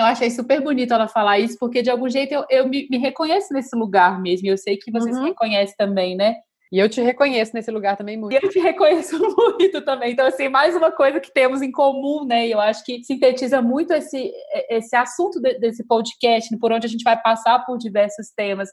Eu 0.00 0.06
achei 0.06 0.30
super 0.30 0.60
bonito 0.60 0.92
ela 0.92 1.06
falar 1.06 1.38
isso, 1.38 1.56
porque 1.58 1.82
de 1.82 1.90
algum 1.90 2.08
jeito 2.08 2.32
eu, 2.32 2.44
eu 2.50 2.68
me, 2.68 2.88
me, 2.90 2.98
reconheço 2.98 3.52
nesse 3.52 3.76
lugar 3.76 4.20
mesmo. 4.20 4.48
Eu 4.48 4.58
sei 4.58 4.76
que 4.76 4.90
você 4.90 5.10
uhum. 5.10 5.16
se 5.16 5.22
reconhece 5.24 5.76
também, 5.76 6.16
né? 6.16 6.36
E 6.72 6.78
eu 6.78 6.88
te 6.88 7.02
reconheço 7.02 7.52
nesse 7.54 7.70
lugar 7.70 7.98
também 7.98 8.16
muito. 8.16 8.32
E 8.32 8.36
eu 8.42 8.48
te 8.50 8.58
reconheço 8.58 9.18
muito 9.36 9.84
também. 9.84 10.12
Então, 10.12 10.26
assim, 10.26 10.48
mais 10.48 10.74
uma 10.74 10.90
coisa 10.90 11.20
que 11.20 11.30
temos 11.30 11.60
em 11.60 11.70
comum, 11.70 12.24
né? 12.24 12.46
E 12.46 12.50
eu 12.50 12.58
acho 12.58 12.82
que 12.82 13.04
sintetiza 13.04 13.60
muito 13.60 13.92
esse, 13.92 14.32
esse 14.70 14.96
assunto 14.96 15.38
desse 15.38 15.86
podcast, 15.86 16.56
por 16.58 16.72
onde 16.72 16.86
a 16.86 16.90
gente 16.90 17.04
vai 17.04 17.20
passar 17.20 17.58
por 17.66 17.76
diversos 17.76 18.30
temas, 18.34 18.70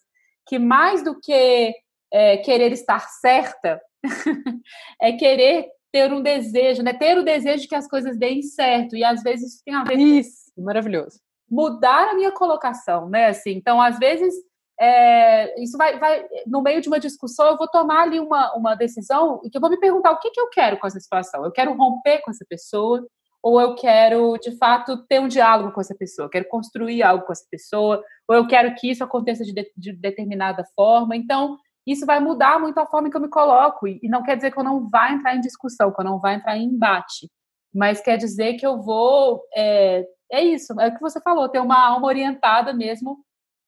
que 0.48 0.58
mais 0.58 1.03
do 1.03 1.20
que 1.20 1.74
é, 2.12 2.38
querer 2.38 2.72
estar 2.72 3.01
certa, 3.22 3.82
é 5.01 5.12
querer 5.12 5.68
ter 5.91 6.12
um 6.13 6.22
desejo, 6.22 6.84
né? 6.84 6.93
Ter 6.93 7.17
o 7.17 7.24
desejo 7.24 7.63
de 7.63 7.67
que 7.67 7.75
as 7.75 7.88
coisas 7.88 8.17
deem 8.17 8.41
certo. 8.41 8.96
E 8.96 9.03
às 9.03 9.22
vezes 9.24 9.53
isso 9.53 9.63
tem 9.65 9.75
a 9.75 9.84
ver 9.84 9.98
Isso, 9.98 10.51
maravilhoso. 10.58 11.19
Mudar 11.50 12.10
a 12.10 12.13
minha 12.13 12.31
colocação, 12.31 13.10
né? 13.10 13.27
Assim, 13.27 13.51
então, 13.51 13.81
às 13.81 13.98
vezes, 13.98 14.34
é, 14.79 15.62
isso 15.62 15.77
vai, 15.77 16.00
vai, 16.00 16.25
no 16.46 16.62
meio 16.62 16.81
de 16.81 16.88
uma 16.88 17.00
discussão, 17.00 17.48
eu 17.48 17.58
vou 17.58 17.67
tomar 17.67 18.03
ali 18.03 18.19
uma, 18.19 18.55
uma 18.55 18.75
decisão 18.75 19.41
e 19.43 19.50
que 19.50 19.58
eu 19.58 19.62
vou 19.62 19.69
me 19.69 19.79
perguntar 19.79 20.12
o 20.12 20.19
que, 20.19 20.29
que 20.29 20.39
eu 20.39 20.50
quero 20.50 20.77
com 20.77 20.88
essa 20.88 21.00
situação. 21.00 21.43
Eu 21.43 21.51
quero 21.51 21.74
romper 21.74 22.22
com 22.22 22.31
essa 22.31 22.46
pessoa, 22.48 23.05
ou 23.41 23.60
eu 23.60 23.75
quero, 23.75 24.38
de 24.38 24.55
fato, 24.58 25.05
ter 25.08 25.19
um 25.19 25.27
diálogo 25.27 25.72
com 25.72 25.81
essa 25.81 25.96
pessoa, 25.96 26.25
eu 26.25 26.29
quero 26.29 26.48
construir 26.48 27.01
algo 27.03 27.25
com 27.25 27.31
essa 27.31 27.46
pessoa, 27.50 28.03
ou 28.27 28.36
eu 28.36 28.48
quero 28.48 28.75
que 28.75 28.91
isso 28.91 29.03
aconteça 29.03 29.43
de, 29.43 29.53
de, 29.53 29.72
de 29.75 29.93
determinada 29.93 30.63
forma. 30.75 31.15
Então, 31.15 31.58
isso 31.91 32.05
vai 32.05 32.19
mudar 32.19 32.60
muito 32.60 32.77
a 32.79 32.86
forma 32.86 33.10
que 33.10 33.17
eu 33.17 33.22
me 33.22 33.29
coloco. 33.29 33.88
E, 33.88 34.00
não 34.03 34.24
quer 34.24 34.36
dizer 34.36 34.51
que 34.51 34.60
eu 34.60 34.63
não 34.63 34.89
vá 34.89 35.12
entrar 35.12 35.36
em 35.36 35.41
discussão, 35.41 35.91
que 35.91 36.01
eu 36.01 36.05
não 36.05 36.19
vá 36.19 36.34
entrar 36.34 36.58
em 36.58 36.65
embate. 36.65 37.29
Mas 37.74 38.01
quer 38.01 38.17
dizer 38.17 38.55
que 38.55 38.65
eu 38.65 38.81
vou. 38.81 39.41
É, 39.55 40.05
é 40.31 40.43
isso, 40.43 40.79
é 40.79 40.88
o 40.88 40.93
que 40.93 41.01
você 41.01 41.19
falou, 41.22 41.50
ter 41.50 41.60
uma 41.60 41.84
alma 41.84 42.08
orientada 42.08 42.72
mesmo 42.74 43.17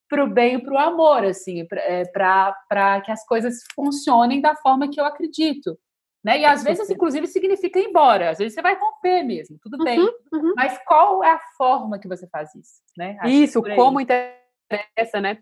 para 0.07 0.23
o 0.25 0.29
bem 0.29 0.55
e 0.55 0.61
para 0.61 0.73
o 0.73 0.77
amor, 0.77 1.23
assim, 1.23 1.65
para 1.65 2.97
é, 2.97 3.01
que 3.01 3.11
as 3.11 3.25
coisas 3.25 3.63
funcionem 3.73 4.41
da 4.41 4.55
forma 4.57 4.89
que 4.89 4.99
eu 4.99 5.05
acredito. 5.05 5.77
Né? 6.23 6.41
E 6.41 6.45
às 6.45 6.63
vezes, 6.63 6.89
inclusive, 6.89 7.25
significa 7.25 7.79
ir 7.79 7.85
embora. 7.85 8.29
Às 8.29 8.37
vezes 8.37 8.53
você 8.53 8.61
vai 8.61 8.77
romper 8.77 9.23
mesmo, 9.23 9.57
tudo 9.61 9.83
bem. 9.83 9.99
Uhum, 9.99 10.13
uhum. 10.33 10.53
Mas 10.55 10.77
qual 10.85 11.23
é 11.23 11.31
a 11.31 11.41
forma 11.57 11.97
que 11.97 12.07
você 12.07 12.27
faz 12.27 12.53
isso? 12.53 12.81
Né? 12.95 13.17
isso, 13.25 13.63
como 13.75 13.99
interessa, 13.99 15.19
né? 15.19 15.39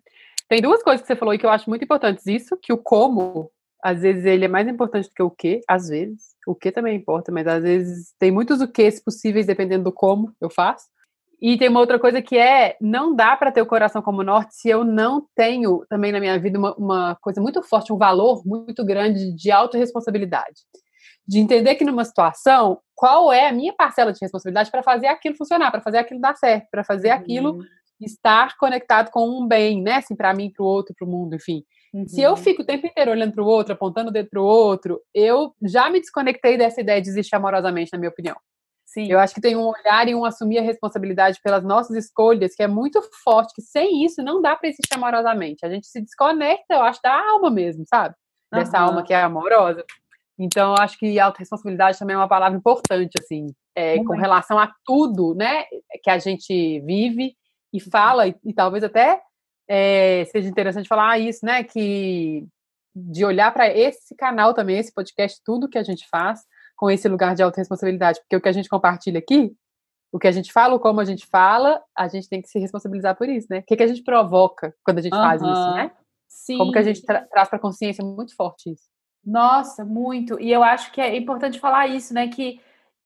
Tem 0.49 0.61
duas 0.61 0.81
coisas 0.81 1.01
que 1.01 1.07
você 1.07 1.15
falou 1.15 1.33
e 1.33 1.37
que 1.37 1.45
eu 1.45 1.49
acho 1.51 1.69
muito 1.69 1.83
importantes. 1.83 2.25
Isso, 2.25 2.57
que 2.57 2.73
o 2.73 2.77
como, 2.77 3.51
às 3.83 4.01
vezes, 4.01 4.25
ele 4.25 4.45
é 4.45 4.47
mais 4.47 4.67
importante 4.67 5.07
do 5.07 5.13
que 5.13 5.21
o 5.21 5.29
que, 5.29 5.61
às 5.69 5.87
vezes. 5.87 6.35
O 6.47 6.55
que 6.55 6.71
também 6.71 6.97
importa, 6.97 7.31
mas 7.31 7.45
às 7.45 7.61
vezes 7.61 8.13
tem 8.17 8.31
muitos 8.31 8.59
o 8.59 8.67
que 8.67 8.89
possíveis 9.05 9.45
dependendo 9.45 9.83
do 9.83 9.91
como 9.93 10.33
eu 10.41 10.49
faço. 10.49 10.87
E 11.41 11.57
tem 11.57 11.69
uma 11.69 11.79
outra 11.79 11.99
coisa 11.99 12.21
que 12.21 12.37
é, 12.37 12.75
não 12.81 13.15
dá 13.15 13.37
para 13.37 13.51
ter 13.51 13.61
o 13.61 13.65
coração 13.65 14.01
como 14.01 14.23
norte 14.23 14.55
se 14.55 14.67
eu 14.67 14.83
não 14.83 15.25
tenho 15.35 15.85
também 15.87 16.11
na 16.11 16.19
minha 16.19 16.37
vida 16.37 16.59
uma, 16.59 16.75
uma 16.75 17.17
coisa 17.21 17.39
muito 17.39 17.61
forte, 17.61 17.93
um 17.93 17.97
valor 17.97 18.41
muito 18.45 18.83
grande 18.83 19.33
de 19.33 19.51
autorresponsabilidade. 19.51 20.61
De 21.25 21.39
entender 21.39 21.75
que 21.75 21.85
numa 21.85 22.03
situação, 22.03 22.79
qual 22.95 23.31
é 23.31 23.47
a 23.47 23.53
minha 23.53 23.71
parcela 23.71 24.11
de 24.11 24.19
responsabilidade 24.19 24.71
para 24.71 24.83
fazer 24.83 25.07
aquilo 25.07 25.37
funcionar, 25.37 25.71
para 25.71 25.79
fazer 25.79 25.99
aquilo 25.99 26.19
dar 26.19 26.35
certo, 26.35 26.67
para 26.71 26.83
fazer 26.83 27.11
aquilo 27.11 27.53
uhum. 27.53 27.63
Estar 28.05 28.57
conectado 28.57 29.11
com 29.11 29.27
um 29.27 29.47
bem, 29.47 29.81
né? 29.81 29.95
Assim, 29.95 30.15
para 30.15 30.33
mim, 30.33 30.51
para 30.51 30.63
o 30.63 30.67
outro, 30.67 30.95
para 30.97 31.07
o 31.07 31.09
mundo, 31.09 31.35
enfim. 31.35 31.63
Uhum. 31.93 32.07
Se 32.07 32.21
eu 32.21 32.31
uhum. 32.31 32.37
fico 32.37 32.61
o 32.61 32.65
tempo 32.65 32.85
inteiro 32.85 33.11
olhando 33.11 33.33
para 33.33 33.43
o 33.43 33.47
outro, 33.47 33.73
apontando 33.73 34.09
o 34.09 34.13
dedo 34.13 34.29
para 34.29 34.41
o 34.41 34.45
outro, 34.45 35.01
eu 35.13 35.53
já 35.63 35.89
me 35.89 35.99
desconectei 35.99 36.57
dessa 36.57 36.81
ideia 36.81 37.01
de 37.01 37.09
existir 37.09 37.35
amorosamente, 37.35 37.91
na 37.91 37.99
minha 37.99 38.09
opinião. 38.09 38.35
Sim. 38.85 39.11
Eu 39.11 39.19
acho 39.19 39.35
que 39.35 39.41
tem 39.41 39.55
um 39.55 39.67
olhar 39.67 40.07
e 40.07 40.15
um 40.15 40.25
assumir 40.25 40.57
a 40.57 40.63
responsabilidade 40.63 41.39
pelas 41.43 41.63
nossas 41.63 41.95
escolhas 41.95 42.55
que 42.55 42.63
é 42.63 42.67
muito 42.67 42.99
forte, 43.23 43.53
que 43.53 43.61
sem 43.61 44.03
isso 44.03 44.23
não 44.23 44.41
dá 44.41 44.55
para 44.55 44.67
existir 44.67 44.95
amorosamente. 44.95 45.63
A 45.63 45.69
gente 45.69 45.85
se 45.85 46.01
desconecta, 46.01 46.73
eu 46.73 46.81
acho, 46.81 46.99
da 47.03 47.13
alma 47.13 47.51
mesmo, 47.51 47.83
sabe? 47.87 48.15
Dessa 48.51 48.79
uhum. 48.79 48.87
alma 48.87 49.03
que 49.03 49.13
é 49.13 49.21
amorosa. 49.21 49.85
Então, 50.39 50.73
eu 50.73 50.81
acho 50.81 50.97
que 50.97 51.19
autorresponsabilidade 51.19 51.99
também 51.99 52.15
é 52.15 52.17
uma 52.17 52.27
palavra 52.27 52.57
importante, 52.57 53.11
assim, 53.21 53.47
é, 53.75 54.01
com 54.03 54.13
relação 54.13 54.57
a 54.57 54.71
tudo, 54.85 55.35
né, 55.35 55.65
que 56.01 56.09
a 56.09 56.17
gente 56.17 56.79
vive 56.79 57.35
e 57.73 57.79
fala, 57.79 58.27
e, 58.27 58.35
e 58.45 58.53
talvez 58.53 58.83
até 58.83 59.21
é, 59.67 60.25
seja 60.25 60.49
interessante 60.49 60.87
falar 60.87 61.19
isso, 61.19 61.45
né, 61.45 61.63
que 61.63 62.47
de 62.95 63.23
olhar 63.23 63.53
para 63.53 63.67
esse 63.67 64.15
canal 64.15 64.53
também, 64.53 64.77
esse 64.77 64.93
podcast, 64.93 65.39
tudo 65.45 65.69
que 65.69 65.77
a 65.77 65.83
gente 65.83 66.07
faz, 66.09 66.41
com 66.75 66.89
esse 66.89 67.07
lugar 67.07 67.35
de 67.35 67.43
autorresponsabilidade, 67.43 68.19
porque 68.21 68.35
o 68.35 68.41
que 68.41 68.49
a 68.49 68.53
gente 68.53 68.69
compartilha 68.69 69.19
aqui, 69.19 69.53
o 70.11 70.17
que 70.17 70.27
a 70.27 70.31
gente 70.31 70.51
fala, 70.51 70.79
como 70.79 70.99
a 70.99 71.05
gente 71.05 71.25
fala, 71.27 71.81
a 71.95 72.07
gente 72.07 72.27
tem 72.27 72.41
que 72.41 72.49
se 72.49 72.57
responsabilizar 72.57 73.15
por 73.15 73.29
isso, 73.29 73.47
né? 73.49 73.59
O 73.59 73.63
que, 73.63 73.75
que 73.75 73.83
a 73.83 73.87
gente 73.87 74.01
provoca 74.01 74.73
quando 74.83 74.97
a 74.97 75.01
gente 75.01 75.13
uhum. 75.13 75.21
faz 75.21 75.41
isso, 75.41 75.73
né? 75.73 75.91
Sim. 76.27 76.57
Como 76.57 76.71
que 76.71 76.79
a 76.79 76.83
gente 76.83 77.03
tra 77.03 77.25
traz 77.27 77.49
para 77.49 77.59
consciência 77.59 78.03
muito 78.03 78.35
forte 78.35 78.71
isso. 78.71 78.83
Nossa, 79.25 79.83
muito. 79.83 80.39
E 80.39 80.51
eu 80.51 80.63
acho 80.63 80.91
que 80.91 81.01
é 81.01 81.15
importante 81.15 81.59
falar 81.59 81.87
isso, 81.87 82.13
né? 82.13 82.27
Que 82.27 82.59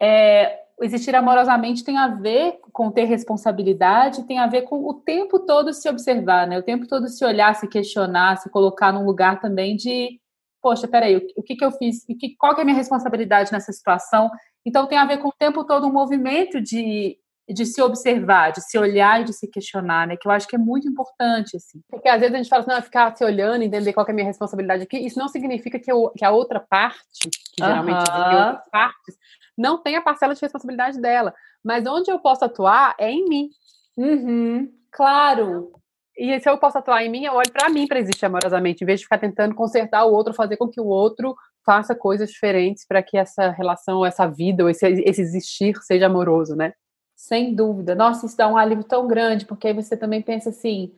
é, 0.03 0.59
existir 0.81 1.15
amorosamente 1.15 1.83
tem 1.83 1.97
a 1.97 2.07
ver 2.07 2.59
com 2.73 2.91
ter 2.91 3.05
responsabilidade, 3.05 4.23
tem 4.23 4.39
a 4.39 4.47
ver 4.47 4.63
com 4.63 4.83
o 4.85 4.93
tempo 4.93 5.39
todo 5.39 5.73
se 5.73 5.87
observar, 5.87 6.45
né? 6.45 6.59
O 6.59 6.63
tempo 6.63 6.87
todo 6.87 7.07
se 7.07 7.23
olhar, 7.23 7.55
se 7.55 7.67
questionar, 7.67 8.37
se 8.37 8.49
colocar 8.49 8.91
num 8.91 9.05
lugar 9.05 9.39
também 9.39 9.75
de 9.75 10.19
poxa, 10.61 10.87
peraí, 10.87 11.17
o, 11.17 11.21
o 11.35 11.43
que, 11.43 11.55
que 11.55 11.65
eu 11.65 11.71
fiz? 11.71 12.03
O 12.09 12.17
que, 12.17 12.35
qual 12.37 12.55
que 12.55 12.61
é 12.61 12.63
a 12.63 12.65
minha 12.65 12.77
responsabilidade 12.77 13.51
nessa 13.51 13.73
situação? 13.73 14.31
Então, 14.65 14.87
tem 14.87 14.97
a 14.97 15.05
ver 15.05 15.17
com 15.17 15.27
o 15.27 15.33
tempo 15.37 15.65
todo 15.65 15.85
um 15.85 15.91
movimento 15.91 16.61
de, 16.61 17.17
de 17.49 17.65
se 17.65 17.81
observar, 17.81 18.53
de 18.53 18.61
se 18.61 18.77
olhar 18.77 19.19
e 19.19 19.25
de 19.25 19.33
se 19.33 19.45
questionar, 19.49 20.07
né? 20.07 20.15
Que 20.15 20.25
eu 20.25 20.31
acho 20.31 20.47
que 20.47 20.55
é 20.55 20.59
muito 20.59 20.87
importante, 20.87 21.57
assim. 21.57 21.81
Porque 21.89 22.07
às 22.07 22.21
vezes 22.21 22.33
a 22.33 22.37
gente 22.37 22.49
fala 22.49 22.61
assim, 22.61 22.71
não, 22.71 22.81
ficar 22.81 23.13
se 23.13 23.25
olhando, 23.25 23.61
entender 23.61 23.91
qual 23.91 24.07
é 24.07 24.11
a 24.11 24.13
minha 24.13 24.27
responsabilidade 24.27 24.83
aqui. 24.83 24.97
Isso 24.97 25.19
não 25.19 25.27
significa 25.27 25.77
que, 25.77 25.91
eu, 25.91 26.09
que 26.17 26.23
a 26.23 26.31
outra 26.31 26.61
parte, 26.61 27.29
que 27.29 27.63
geralmente 27.63 28.09
uh 28.09 28.13
-huh. 28.13 28.47
outras 28.47 28.69
partes, 28.71 29.17
não 29.57 29.77
tem 29.77 29.95
a 29.95 30.01
parcela 30.01 30.33
de 30.33 30.41
responsabilidade 30.41 30.99
dela. 30.99 31.33
Mas 31.63 31.85
onde 31.85 32.11
eu 32.11 32.19
posso 32.19 32.45
atuar 32.45 32.95
é 32.97 33.11
em 33.11 33.27
mim. 33.27 33.49
Uhum, 33.97 34.71
claro. 34.91 35.71
E 36.15 36.39
se 36.39 36.49
eu 36.49 36.57
posso 36.57 36.77
atuar 36.77 37.03
em 37.03 37.09
mim, 37.09 37.25
eu 37.25 37.33
olho 37.33 37.51
para 37.51 37.69
mim 37.69 37.87
para 37.87 37.99
existir 37.99 38.25
amorosamente, 38.25 38.83
em 38.83 38.87
vez 38.87 38.99
de 38.99 39.05
ficar 39.05 39.17
tentando 39.17 39.55
consertar 39.55 40.05
o 40.05 40.13
outro, 40.13 40.33
fazer 40.33 40.57
com 40.57 40.67
que 40.67 40.79
o 40.79 40.85
outro 40.85 41.35
faça 41.65 41.95
coisas 41.95 42.29
diferentes 42.29 42.85
para 42.85 43.01
que 43.01 43.17
essa 43.17 43.49
relação, 43.49 44.05
essa 44.05 44.27
vida, 44.27 44.63
ou 44.63 44.69
esse, 44.69 44.85
esse 44.85 45.21
existir 45.21 45.75
seja 45.81 46.05
amoroso, 46.05 46.55
né? 46.55 46.73
Sem 47.15 47.55
dúvida. 47.55 47.95
Nossa, 47.95 48.25
isso 48.25 48.37
dá 48.37 48.47
um 48.47 48.57
alívio 48.57 48.83
tão 48.83 49.07
grande, 49.07 49.45
porque 49.45 49.67
aí 49.67 49.73
você 49.73 49.95
também 49.95 50.21
pensa 50.21 50.49
assim, 50.49 50.93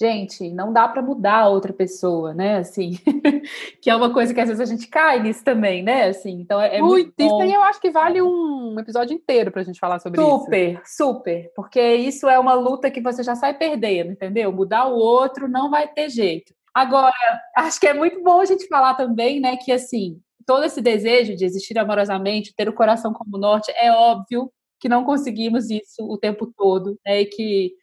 gente, 0.00 0.50
não 0.50 0.72
dá 0.72 0.88
para 0.88 1.02
mudar 1.02 1.40
a 1.40 1.48
outra 1.48 1.74
pessoa, 1.74 2.32
né? 2.32 2.56
Assim, 2.56 2.92
que 3.82 3.90
é 3.90 3.94
uma 3.94 4.12
coisa 4.12 4.32
que 4.32 4.40
às 4.40 4.48
vezes 4.48 4.60
a 4.60 4.64
gente 4.64 4.88
cai 4.88 5.22
nisso 5.22 5.44
também, 5.44 5.82
né? 5.82 6.06
Assim, 6.06 6.40
então 6.40 6.58
é, 6.58 6.78
é 6.78 6.80
muito. 6.80 7.12
Isso 7.18 7.40
aí 7.40 7.52
eu 7.52 7.62
acho 7.62 7.80
que 7.80 7.90
vale 7.90 8.22
um 8.22 8.78
episódio 8.78 9.14
inteiro 9.14 9.52
para 9.52 9.60
a 9.60 9.64
gente 9.64 9.78
falar 9.78 9.98
sobre 9.98 10.18
super, 10.20 10.72
isso. 10.72 10.80
Super, 10.86 10.86
super, 10.86 11.52
porque 11.54 11.94
isso 11.96 12.28
é 12.28 12.38
uma 12.38 12.54
luta 12.54 12.90
que 12.90 13.02
você 13.02 13.22
já 13.22 13.34
sai 13.34 13.52
perdendo, 13.58 14.12
entendeu? 14.12 14.50
Mudar 14.50 14.86
o 14.86 14.96
outro 14.96 15.46
não 15.46 15.70
vai 15.70 15.86
ter 15.86 16.08
jeito. 16.08 16.54
Agora, 16.72 17.12
acho 17.56 17.78
que 17.78 17.86
é 17.86 17.92
muito 17.92 18.22
bom 18.22 18.40
a 18.40 18.44
gente 18.44 18.66
falar 18.68 18.94
também, 18.94 19.40
né, 19.40 19.56
que 19.56 19.72
assim, 19.72 20.20
todo 20.46 20.64
esse 20.64 20.80
desejo 20.80 21.36
de 21.36 21.44
existir 21.44 21.78
amorosamente, 21.78 22.54
ter 22.56 22.68
o 22.68 22.72
coração 22.72 23.12
como 23.12 23.36
norte, 23.36 23.70
é 23.76 23.92
óbvio 23.92 24.50
que 24.78 24.88
não 24.88 25.04
conseguimos 25.04 25.68
isso 25.68 26.02
o 26.08 26.16
tempo 26.16 26.50
todo, 26.56 26.98
né? 27.04 27.20
E 27.20 27.26
que 27.26 27.74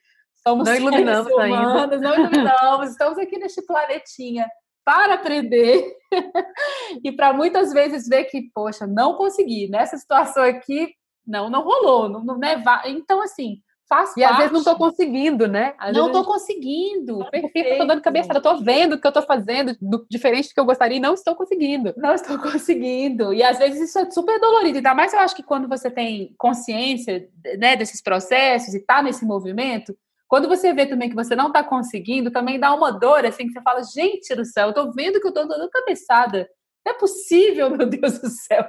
Somos 0.47 0.67
não 0.67 0.75
iluminamos 0.75 1.31
humanos, 1.31 1.81
ainda. 1.81 1.97
não 1.97 2.13
iluminamos, 2.15 2.89
estamos 2.91 3.17
aqui 3.17 3.37
neste 3.37 3.61
planetinha 3.65 4.47
para 4.85 5.15
aprender 5.15 5.93
e 7.03 7.11
para 7.11 7.33
muitas 7.33 7.73
vezes 7.73 8.07
ver 8.07 8.23
que, 8.25 8.49
poxa, 8.53 8.87
não 8.87 9.15
consegui, 9.15 9.67
nessa 9.69 9.97
situação 9.97 10.43
aqui, 10.43 10.93
não, 11.25 11.49
não 11.49 11.61
rolou, 11.61 12.07
não, 12.07 12.23
não 12.23 12.37
né? 12.37 12.63
Então, 12.85 13.21
assim, 13.21 13.61
faz 13.89 14.11
E 14.15 14.21
parte. 14.21 14.31
às 14.31 14.37
vezes 14.37 14.51
não 14.53 14.59
estou 14.59 14.75
conseguindo, 14.77 15.47
né? 15.47 15.73
Às 15.77 15.93
não 15.93 16.07
estou 16.07 16.23
conseguindo. 16.23 17.19
Perfeito. 17.29 17.69
Estou 17.69 17.87
dando 17.87 18.01
cabeça, 18.01 18.31
eu 18.31 18.37
estou 18.37 18.61
vendo 18.61 18.93
o 18.93 19.01
que 19.01 19.07
eu 19.07 19.09
estou 19.09 19.23
fazendo 19.23 19.75
do, 19.81 20.05
diferente 20.09 20.49
do 20.49 20.53
que 20.53 20.59
eu 20.59 20.65
gostaria 20.65 20.97
e 20.97 21.01
não 21.01 21.13
estou 21.13 21.35
conseguindo. 21.35 21.93
Não 21.97 22.13
estou 22.13 22.37
conseguindo. 22.39 23.33
E 23.33 23.43
às 23.43 23.57
vezes 23.57 23.89
isso 23.89 23.99
é 23.99 24.09
super 24.09 24.39
dolorido. 24.39 24.77
Ainda 24.77 24.93
mais 24.93 25.13
eu 25.13 25.19
acho 25.19 25.35
que 25.35 25.43
quando 25.43 25.67
você 25.67 25.89
tem 25.89 26.33
consciência 26.37 27.27
né, 27.57 27.75
desses 27.75 28.01
processos 28.01 28.73
e 28.73 28.77
está 28.77 29.01
nesse 29.01 29.25
movimento, 29.25 29.93
quando 30.27 30.47
você 30.47 30.73
vê 30.73 30.85
também 30.85 31.09
que 31.09 31.15
você 31.15 31.35
não 31.35 31.47
está 31.47 31.63
conseguindo, 31.63 32.31
também 32.31 32.59
dá 32.59 32.73
uma 32.73 32.91
dor, 32.91 33.25
assim, 33.25 33.47
que 33.47 33.53
você 33.53 33.61
fala, 33.61 33.83
gente 33.83 34.35
do 34.35 34.45
céu, 34.45 34.67
eu 34.67 34.73
tô 34.73 34.91
vendo 34.91 35.21
que 35.21 35.27
eu 35.27 35.33
tô 35.33 35.45
dando 35.45 35.69
cabeçada. 35.69 36.49
Não 36.85 36.93
é 36.93 36.97
possível, 36.97 37.69
meu 37.75 37.87
Deus 37.87 38.19
do 38.19 38.29
céu. 38.29 38.65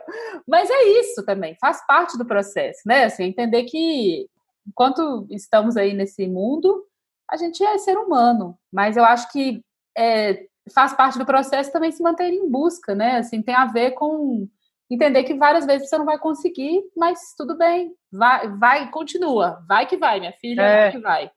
Mas 0.46 0.70
é 0.70 1.00
isso 1.00 1.24
também, 1.24 1.56
faz 1.60 1.84
parte 1.86 2.16
do 2.16 2.24
processo, 2.24 2.80
né? 2.86 3.04
Assim, 3.04 3.24
entender 3.24 3.64
que 3.64 4.28
enquanto 4.66 5.26
estamos 5.30 5.76
aí 5.76 5.94
nesse 5.94 6.26
mundo, 6.26 6.84
a 7.30 7.36
gente 7.36 7.62
é 7.64 7.76
ser 7.78 7.96
humano. 7.98 8.56
Mas 8.72 8.96
eu 8.96 9.04
acho 9.04 9.30
que 9.32 9.60
é, 9.96 10.46
faz 10.72 10.92
parte 10.94 11.18
do 11.18 11.26
processo 11.26 11.72
também 11.72 11.90
se 11.90 12.02
manter 12.02 12.32
em 12.32 12.48
busca, 12.48 12.94
né? 12.94 13.16
Assim, 13.16 13.42
tem 13.42 13.54
a 13.54 13.66
ver 13.66 13.92
com 13.92 14.48
entender 14.90 15.24
que 15.24 15.34
várias 15.34 15.66
vezes 15.66 15.88
você 15.88 15.98
não 15.98 16.04
vai 16.04 16.18
conseguir, 16.18 16.82
mas 16.96 17.34
tudo 17.36 17.56
bem, 17.58 17.94
vai, 18.10 18.48
vai, 18.56 18.90
continua, 18.90 19.62
vai 19.68 19.86
que 19.86 19.96
vai, 19.98 20.18
minha 20.18 20.32
filha, 20.32 20.62
é. 20.62 20.82
vai 20.82 20.92
que 20.92 20.98
vai. 20.98 21.30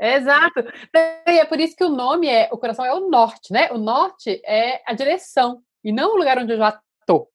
Exato. 0.00 0.60
E 1.26 1.38
é 1.38 1.44
por 1.44 1.58
isso 1.58 1.76
que 1.76 1.84
o 1.84 1.88
nome 1.88 2.28
é, 2.28 2.48
o 2.52 2.58
coração 2.58 2.84
é 2.84 2.94
o 2.94 3.08
norte, 3.08 3.52
né? 3.52 3.70
O 3.72 3.78
norte 3.78 4.40
é 4.44 4.80
a 4.86 4.94
direção 4.94 5.60
e 5.84 5.92
não 5.92 6.14
o 6.14 6.18
lugar 6.18 6.38
onde 6.38 6.52
eu 6.52 6.58
já 6.58 6.80
estou. 7.00 7.28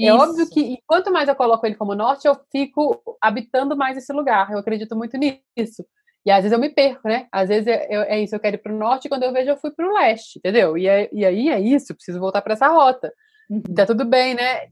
É 0.00 0.12
óbvio 0.12 0.48
que 0.48 0.78
quanto 0.86 1.10
mais 1.10 1.28
eu 1.28 1.34
coloco 1.34 1.66
ele 1.66 1.74
como 1.74 1.94
norte, 1.94 2.26
eu 2.26 2.36
fico 2.52 3.02
habitando 3.20 3.76
mais 3.76 3.96
esse 3.96 4.12
lugar. 4.12 4.52
Eu 4.52 4.58
acredito 4.58 4.96
muito 4.96 5.16
nisso. 5.16 5.84
E 6.24 6.30
às 6.30 6.42
vezes 6.42 6.52
eu 6.52 6.58
me 6.58 6.68
perco, 6.68 7.08
né? 7.08 7.26
Às 7.32 7.48
vezes 7.48 7.66
é, 7.66 7.86
eu, 7.90 8.02
é 8.02 8.20
isso, 8.20 8.34
eu 8.34 8.40
quero 8.40 8.56
ir 8.56 8.58
para 8.58 8.72
o 8.72 8.78
norte, 8.78 9.06
e 9.06 9.08
quando 9.08 9.22
eu 9.22 9.32
vejo, 9.32 9.50
eu 9.50 9.56
fui 9.56 9.70
para 9.70 9.88
o 9.88 9.94
leste, 9.94 10.38
entendeu? 10.38 10.76
E, 10.76 10.86
é, 10.86 11.08
e 11.12 11.24
aí 11.24 11.48
é 11.48 11.58
isso, 11.58 11.94
preciso 11.94 12.20
voltar 12.20 12.42
para 12.42 12.52
essa 12.52 12.68
rota. 12.68 13.12
Uhum. 13.48 13.62
Tá 13.74 13.86
tudo 13.86 14.04
bem, 14.04 14.34
né? 14.34 14.68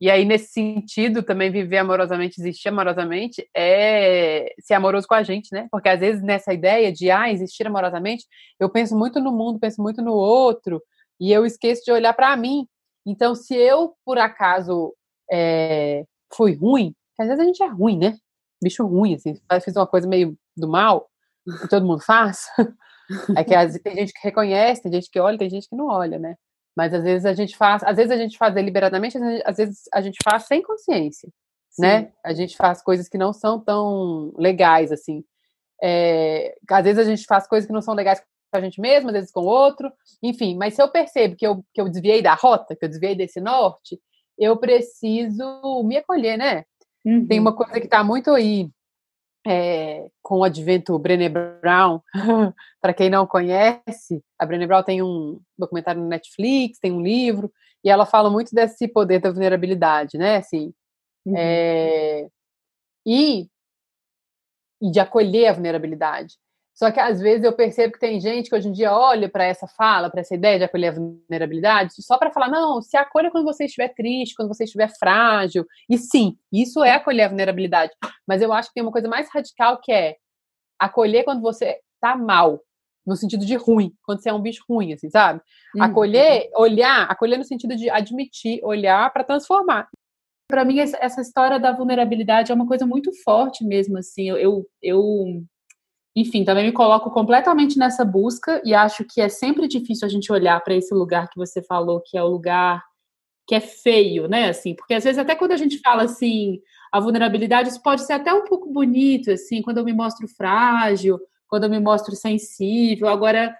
E 0.00 0.10
aí, 0.10 0.24
nesse 0.26 0.52
sentido, 0.52 1.22
também 1.22 1.50
viver 1.50 1.78
amorosamente, 1.78 2.40
existir 2.40 2.68
amorosamente, 2.68 3.48
é 3.56 4.52
ser 4.60 4.74
amoroso 4.74 5.06
com 5.08 5.14
a 5.14 5.22
gente, 5.22 5.48
né? 5.52 5.68
Porque 5.70 5.88
às 5.88 6.00
vezes 6.00 6.22
nessa 6.22 6.52
ideia 6.52 6.92
de 6.92 7.10
ah, 7.10 7.32
existir 7.32 7.66
amorosamente, 7.66 8.26
eu 8.60 8.68
penso 8.68 8.96
muito 8.96 9.20
no 9.20 9.32
mundo, 9.32 9.58
penso 9.58 9.80
muito 9.80 10.02
no 10.02 10.12
outro, 10.12 10.82
e 11.18 11.32
eu 11.32 11.46
esqueço 11.46 11.82
de 11.84 11.92
olhar 11.92 12.12
para 12.12 12.36
mim. 12.36 12.66
Então, 13.06 13.34
se 13.34 13.54
eu, 13.54 13.94
por 14.04 14.18
acaso, 14.18 14.94
é, 15.32 16.04
fui 16.34 16.54
ruim, 16.54 16.94
às 17.18 17.28
vezes 17.28 17.42
a 17.42 17.46
gente 17.46 17.62
é 17.62 17.68
ruim, 17.68 17.98
né? 17.98 18.16
Bicho 18.62 18.86
ruim, 18.86 19.14
assim, 19.14 19.34
fiz 19.64 19.76
uma 19.76 19.86
coisa 19.86 20.06
meio 20.06 20.36
do 20.56 20.68
mal, 20.68 21.08
que 21.62 21.68
todo 21.68 21.86
mundo 21.86 22.02
faz. 22.02 22.46
É 23.36 23.44
que 23.44 23.78
tem 23.78 23.94
gente 23.94 24.12
que 24.12 24.18
reconhece, 24.20 24.82
tem 24.82 24.92
gente 24.92 25.08
que 25.08 25.20
olha, 25.20 25.38
tem 25.38 25.48
gente 25.48 25.68
que 25.68 25.76
não 25.76 25.86
olha, 25.86 26.18
né? 26.18 26.34
Mas 26.76 26.92
às 26.92 27.02
vezes 27.02 27.24
a 27.24 27.32
gente 27.32 27.56
faz, 27.56 27.82
às 27.82 27.96
vezes 27.96 28.12
a 28.12 28.16
gente 28.16 28.36
faz 28.36 28.54
deliberadamente, 28.54 29.16
às 29.44 29.56
vezes 29.56 29.84
a 29.92 30.00
gente 30.02 30.18
faz 30.22 30.44
sem 30.44 30.62
consciência, 30.62 31.30
Sim. 31.70 31.82
né? 31.82 32.12
A 32.22 32.34
gente 32.34 32.54
faz 32.56 32.82
coisas 32.82 33.08
que 33.08 33.16
não 33.16 33.32
são 33.32 33.58
tão 33.58 34.32
legais 34.36 34.92
assim. 34.92 35.24
É, 35.82 36.54
às 36.70 36.84
vezes 36.84 36.98
a 36.98 37.08
gente 37.08 37.24
faz 37.24 37.46
coisas 37.46 37.66
que 37.66 37.72
não 37.72 37.80
são 37.80 37.94
legais 37.94 38.20
com 38.20 38.58
a 38.58 38.60
gente 38.60 38.80
mesmo, 38.80 39.08
às 39.08 39.14
vezes 39.14 39.32
com 39.32 39.40
o 39.40 39.46
outro, 39.46 39.90
enfim. 40.22 40.54
Mas 40.54 40.74
se 40.74 40.82
eu 40.82 40.88
percebo 40.88 41.34
que 41.34 41.46
eu, 41.46 41.64
que 41.72 41.80
eu 41.80 41.88
desviei 41.88 42.20
da 42.20 42.34
rota, 42.34 42.76
que 42.76 42.84
eu 42.84 42.88
desviei 42.88 43.14
desse 43.14 43.40
norte, 43.40 43.98
eu 44.38 44.56
preciso 44.58 45.82
me 45.82 45.96
acolher, 45.96 46.36
né? 46.36 46.64
Uhum. 47.04 47.26
Tem 47.26 47.40
uma 47.40 47.54
coisa 47.54 47.80
que 47.80 47.86
está 47.86 48.04
muito 48.04 48.30
aí 48.30 48.68
é, 49.46 50.10
com 50.20 50.40
o 50.40 50.44
advento 50.44 50.98
Brené 50.98 51.28
Brown, 51.28 52.00
para 52.80 52.92
quem 52.92 53.08
não 53.08 53.26
conhece, 53.26 54.22
a 54.36 54.44
Brené 54.44 54.66
Brown 54.66 54.82
tem 54.82 55.00
um 55.00 55.40
documentário 55.56 56.02
no 56.02 56.08
Netflix, 56.08 56.80
tem 56.80 56.90
um 56.90 57.00
livro, 57.00 57.52
e 57.84 57.88
ela 57.88 58.04
fala 58.04 58.28
muito 58.28 58.52
desse 58.52 58.88
poder 58.88 59.20
da 59.20 59.30
vulnerabilidade, 59.30 60.18
né? 60.18 60.38
Assim, 60.38 60.74
uhum. 61.24 61.34
é, 61.36 62.26
e, 63.06 63.48
e 64.82 64.90
de 64.90 64.98
acolher 64.98 65.46
a 65.46 65.52
vulnerabilidade. 65.52 66.34
Só 66.76 66.90
que 66.90 67.00
às 67.00 67.20
vezes 67.22 67.42
eu 67.42 67.54
percebo 67.54 67.94
que 67.94 67.98
tem 67.98 68.20
gente 68.20 68.50
que 68.50 68.54
hoje 68.54 68.68
em 68.68 68.72
dia 68.72 68.92
olha 68.92 69.30
para 69.30 69.44
essa 69.44 69.66
fala, 69.66 70.10
para 70.10 70.20
essa 70.20 70.34
ideia 70.34 70.58
de 70.58 70.64
acolher 70.64 70.88
a 70.88 70.94
vulnerabilidade, 70.94 71.94
só 72.02 72.18
para 72.18 72.30
falar, 72.30 72.50
não, 72.50 72.82
se 72.82 72.98
acolha 72.98 73.30
quando 73.30 73.46
você 73.46 73.64
estiver 73.64 73.88
triste, 73.94 74.34
quando 74.34 74.48
você 74.48 74.64
estiver 74.64 74.90
frágil. 74.98 75.64
E 75.88 75.96
sim, 75.96 76.36
isso 76.52 76.84
é 76.84 76.92
acolher 76.92 77.22
a 77.24 77.28
vulnerabilidade. 77.28 77.92
Mas 78.28 78.42
eu 78.42 78.52
acho 78.52 78.68
que 78.68 78.74
tem 78.74 78.82
uma 78.82 78.92
coisa 78.92 79.08
mais 79.08 79.26
radical 79.32 79.80
que 79.80 79.90
é 79.90 80.16
acolher 80.78 81.24
quando 81.24 81.40
você 81.40 81.80
tá 81.98 82.14
mal, 82.14 82.60
no 83.06 83.16
sentido 83.16 83.46
de 83.46 83.56
ruim, 83.56 83.94
quando 84.04 84.20
você 84.20 84.28
é 84.28 84.34
um 84.34 84.42
bicho 84.42 84.62
ruim, 84.68 84.92
assim, 84.92 85.08
sabe? 85.08 85.40
Uhum. 85.74 85.82
Acolher, 85.82 86.50
olhar, 86.54 87.10
acolher 87.10 87.38
no 87.38 87.44
sentido 87.44 87.74
de 87.74 87.88
admitir, 87.88 88.60
olhar 88.62 89.10
para 89.14 89.24
transformar. 89.24 89.88
Para 90.46 90.64
mim, 90.64 90.78
essa 90.78 91.22
história 91.22 91.58
da 91.58 91.72
vulnerabilidade 91.72 92.52
é 92.52 92.54
uma 92.54 92.66
coisa 92.66 92.86
muito 92.86 93.10
forte 93.24 93.64
mesmo, 93.64 93.96
assim. 93.96 94.28
Eu, 94.28 94.66
eu 94.82 95.42
enfim, 96.16 96.44
também 96.44 96.64
me 96.64 96.72
coloco 96.72 97.10
completamente 97.10 97.78
nessa 97.78 98.02
busca 98.02 98.62
e 98.64 98.72
acho 98.72 99.04
que 99.04 99.20
é 99.20 99.28
sempre 99.28 99.68
difícil 99.68 100.06
a 100.06 100.10
gente 100.10 100.32
olhar 100.32 100.58
para 100.64 100.74
esse 100.74 100.94
lugar 100.94 101.28
que 101.28 101.38
você 101.38 101.62
falou, 101.62 102.00
que 102.00 102.16
é 102.16 102.22
o 102.22 102.28
lugar 102.28 102.82
que 103.46 103.54
é 103.54 103.60
feio, 103.60 104.26
né? 104.26 104.48
Assim, 104.48 104.74
porque 104.74 104.94
às 104.94 105.04
vezes 105.04 105.18
até 105.18 105.36
quando 105.36 105.52
a 105.52 105.56
gente 105.58 105.78
fala 105.80 106.04
assim, 106.04 106.58
a 106.90 106.98
vulnerabilidade, 106.98 107.68
isso 107.68 107.82
pode 107.82 108.00
ser 108.02 108.14
até 108.14 108.32
um 108.32 108.44
pouco 108.44 108.72
bonito, 108.72 109.30
assim, 109.30 109.60
quando 109.60 109.76
eu 109.76 109.84
me 109.84 109.92
mostro 109.92 110.26
frágil, 110.26 111.20
quando 111.46 111.64
eu 111.64 111.70
me 111.70 111.78
mostro 111.78 112.16
sensível. 112.16 113.08
Agora, 113.08 113.54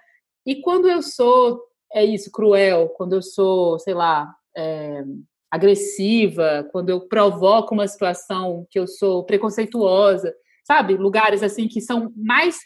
e 0.45 0.59
quando 0.59 0.89
eu 0.89 1.03
sou 1.03 1.61
é 1.93 2.03
isso, 2.03 2.31
cruel, 2.31 2.89
quando 2.89 3.13
eu 3.13 3.21
sou, 3.21 3.79
sei 3.79 3.93
lá, 3.93 4.33
é, 4.55 5.03
agressiva, 5.49 6.67
quando 6.71 6.89
eu 6.89 7.01
provoco 7.01 7.73
uma 7.73 7.87
situação 7.87 8.65
que 8.69 8.79
eu 8.79 8.87
sou 8.87 9.23
preconceituosa 9.23 10.33
sabe? 10.67 10.97
Lugares 10.97 11.41
assim 11.41 11.67
que 11.67 11.79
são 11.79 12.11
mais 12.13 12.57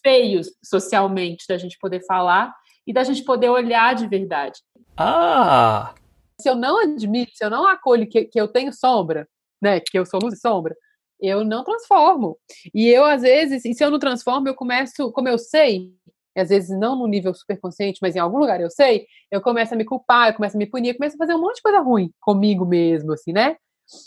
feios 0.00 0.48
socialmente 0.64 1.44
da 1.48 1.58
gente 1.58 1.76
poder 1.80 2.04
falar 2.06 2.54
e 2.86 2.92
da 2.92 3.02
gente 3.02 3.24
poder 3.24 3.48
olhar 3.48 3.96
de 3.96 4.06
verdade. 4.06 4.60
Ah! 4.96 5.92
Se 6.40 6.48
eu 6.48 6.54
não 6.54 6.80
admito, 6.80 7.32
se 7.34 7.44
eu 7.44 7.50
não 7.50 7.66
acolho 7.66 8.08
que, 8.08 8.24
que 8.26 8.40
eu 8.40 8.46
tenho 8.46 8.72
sombra, 8.72 9.28
né? 9.60 9.80
Que 9.80 9.98
eu 9.98 10.06
sou 10.06 10.20
luz 10.22 10.34
e 10.34 10.40
sombra, 10.40 10.74
eu 11.20 11.44
não 11.44 11.64
transformo. 11.64 12.38
E 12.72 12.88
eu, 12.88 13.04
às 13.04 13.22
vezes, 13.22 13.64
e 13.64 13.74
se 13.74 13.84
eu 13.84 13.90
não 13.90 13.98
transformo, 13.98 14.46
eu 14.46 14.54
começo, 14.54 15.10
como 15.10 15.28
eu 15.28 15.36
sei, 15.36 15.92
às 16.36 16.50
vezes 16.50 16.70
não 16.78 16.94
no 16.94 17.08
nível 17.08 17.34
super 17.34 17.58
consciente, 17.58 17.98
mas 18.00 18.14
em 18.14 18.20
algum 18.20 18.38
lugar 18.38 18.60
eu 18.60 18.70
sei, 18.70 19.06
eu 19.32 19.40
começo 19.40 19.74
a 19.74 19.76
me 19.76 19.84
culpar, 19.84 20.28
eu 20.28 20.34
começo 20.34 20.56
a 20.56 20.58
me 20.58 20.66
punir, 20.66 20.90
eu 20.90 20.96
começo 20.96 21.16
a 21.16 21.18
fazer 21.18 21.34
um 21.34 21.40
monte 21.40 21.56
de 21.56 21.62
coisa 21.62 21.80
ruim 21.80 22.12
comigo 22.20 22.64
mesmo, 22.64 23.12
assim, 23.12 23.32
né? 23.32 23.56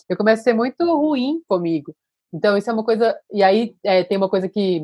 Eu 0.08 0.16
começo 0.16 0.40
a 0.40 0.44
ser 0.44 0.54
muito 0.54 0.86
ruim 0.86 1.42
comigo. 1.50 1.94
Então, 2.34 2.58
isso 2.58 2.70
é 2.70 2.74
uma 2.74 2.84
coisa. 2.84 3.20
E 3.32 3.44
aí 3.44 3.76
é, 3.84 4.04
tem 4.04 4.18
uma 4.18 4.30
coisa 4.30 4.48
que 4.48 4.82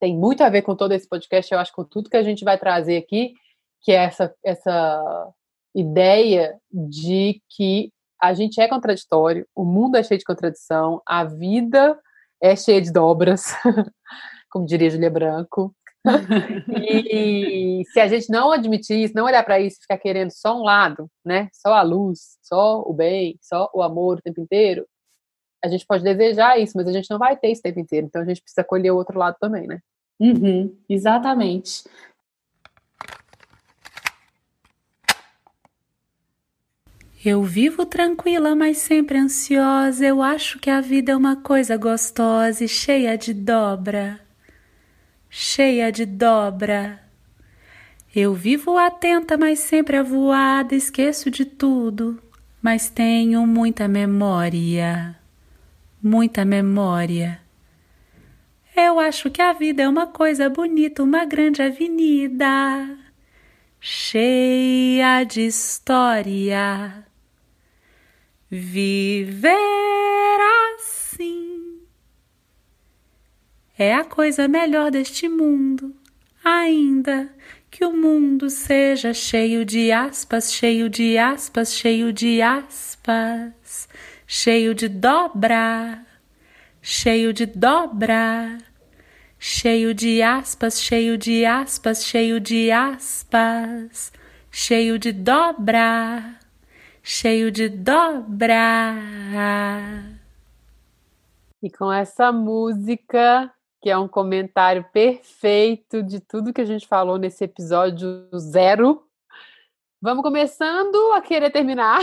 tem 0.00 0.16
muito 0.16 0.42
a 0.42 0.48
ver 0.48 0.62
com 0.62 0.76
todo 0.76 0.92
esse 0.92 1.08
podcast, 1.08 1.52
eu 1.52 1.58
acho, 1.58 1.72
com 1.72 1.84
tudo 1.84 2.10
que 2.10 2.16
a 2.16 2.22
gente 2.22 2.44
vai 2.44 2.58
trazer 2.58 2.96
aqui, 2.96 3.32
que 3.80 3.92
é 3.92 4.04
essa, 4.04 4.34
essa 4.44 5.32
ideia 5.74 6.58
de 6.70 7.40
que 7.50 7.92
a 8.20 8.34
gente 8.34 8.60
é 8.60 8.68
contraditório, 8.68 9.46
o 9.54 9.64
mundo 9.64 9.96
é 9.96 10.02
cheio 10.02 10.18
de 10.18 10.24
contradição, 10.24 11.02
a 11.06 11.24
vida 11.24 11.98
é 12.42 12.56
cheia 12.56 12.80
de 12.80 12.92
dobras, 12.92 13.52
como 14.50 14.66
diria 14.66 14.90
Julia 14.90 15.10
Branco. 15.10 15.74
e 16.88 17.82
se 17.92 17.98
a 17.98 18.06
gente 18.06 18.30
não 18.30 18.52
admitir 18.52 18.98
isso, 18.98 19.14
não 19.14 19.24
olhar 19.24 19.42
para 19.44 19.58
isso, 19.58 19.80
ficar 19.80 19.98
querendo 19.98 20.30
só 20.30 20.56
um 20.56 20.62
lado, 20.62 21.10
né? 21.24 21.48
Só 21.52 21.74
a 21.74 21.82
luz, 21.82 22.38
só 22.42 22.80
o 22.82 22.92
bem, 22.92 23.36
só 23.42 23.68
o 23.74 23.82
amor 23.82 24.18
o 24.18 24.22
tempo 24.22 24.40
inteiro, 24.40 24.86
a 25.64 25.68
gente 25.68 25.86
pode 25.86 26.04
desejar 26.04 26.58
isso, 26.58 26.74
mas 26.76 26.86
a 26.86 26.92
gente 26.92 27.10
não 27.10 27.18
vai 27.18 27.36
ter 27.36 27.50
isso 27.50 27.60
o 27.60 27.62
tempo 27.62 27.80
inteiro. 27.80 28.06
Então 28.06 28.22
a 28.22 28.24
gente 28.24 28.42
precisa 28.42 28.64
colher 28.64 28.90
o 28.90 28.96
outro 28.96 29.18
lado 29.18 29.36
também, 29.40 29.66
né? 29.66 29.80
Uhum, 30.18 30.74
exatamente. 30.88 31.84
Eu 37.24 37.42
vivo 37.42 37.84
tranquila, 37.84 38.54
mas 38.54 38.78
sempre 38.78 39.18
ansiosa. 39.18 40.04
Eu 40.04 40.22
acho 40.22 40.60
que 40.60 40.70
a 40.70 40.80
vida 40.80 41.12
é 41.12 41.16
uma 41.16 41.36
coisa 41.36 41.76
gostosa 41.76 42.64
e 42.64 42.68
cheia 42.68 43.18
de 43.18 43.34
dobra. 43.34 44.20
Cheia 45.28 45.90
de 45.90 46.06
dobra. 46.06 47.00
Eu 48.14 48.32
vivo 48.32 48.78
atenta, 48.78 49.36
mas 49.36 49.58
sempre 49.58 49.96
avoada. 49.96 50.74
Esqueço 50.74 51.30
de 51.30 51.44
tudo, 51.44 52.22
mas 52.62 52.88
tenho 52.88 53.46
muita 53.46 53.88
memória 53.88 55.25
muita 56.06 56.44
memória. 56.44 57.40
Eu 58.76 59.00
acho 59.00 59.30
que 59.30 59.42
a 59.42 59.52
vida 59.52 59.82
é 59.82 59.88
uma 59.88 60.06
coisa 60.06 60.48
bonita, 60.48 61.02
uma 61.02 61.24
grande 61.24 61.60
avenida, 61.60 62.96
cheia 63.80 65.24
de 65.24 65.46
história. 65.46 67.04
Viver 68.48 69.50
assim 70.74 71.80
é 73.76 73.94
a 73.94 74.04
coisa 74.04 74.46
melhor 74.46 74.90
deste 74.90 75.28
mundo, 75.28 75.94
ainda 76.44 77.28
que 77.70 77.84
o 77.84 77.92
mundo 77.92 78.48
seja 78.48 79.12
cheio 79.12 79.64
de 79.64 79.90
aspas, 79.90 80.52
cheio 80.52 80.88
de 80.88 81.18
aspas, 81.18 81.74
cheio 81.74 82.12
de 82.12 82.40
aspas 82.40 83.52
cheio 84.26 84.74
de 84.74 84.88
dobra, 84.88 86.04
cheio 86.82 87.32
de 87.32 87.46
dobra, 87.46 88.58
cheio 89.38 89.94
de 89.94 90.20
aspas, 90.20 90.82
cheio 90.82 91.16
de 91.16 91.46
aspas, 91.46 92.04
cheio 92.04 92.40
de 92.40 92.72
aspas, 92.72 94.12
cheio 94.50 94.98
de 94.98 95.12
dobra, 95.12 96.40
cheio 97.02 97.52
de 97.52 97.68
dobra. 97.68 98.96
E 101.62 101.70
com 101.70 101.92
essa 101.92 102.32
música, 102.32 103.52
que 103.80 103.88
é 103.88 103.96
um 103.96 104.08
comentário 104.08 104.84
perfeito 104.92 106.02
de 106.02 106.18
tudo 106.18 106.52
que 106.52 106.60
a 106.60 106.66
gente 106.66 106.86
falou 106.88 107.16
nesse 107.16 107.44
episódio 107.44 108.28
zero, 108.36 109.05
Vamos 110.00 110.22
começando 110.22 111.12
a 111.12 111.22
querer 111.22 111.50
terminar. 111.50 112.00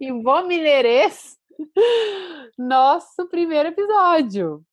em 0.00 0.22
bom 0.22 0.46
mineirês, 0.46 1.36
nosso 2.58 3.28
primeiro 3.28 3.68
episódio. 3.68 4.64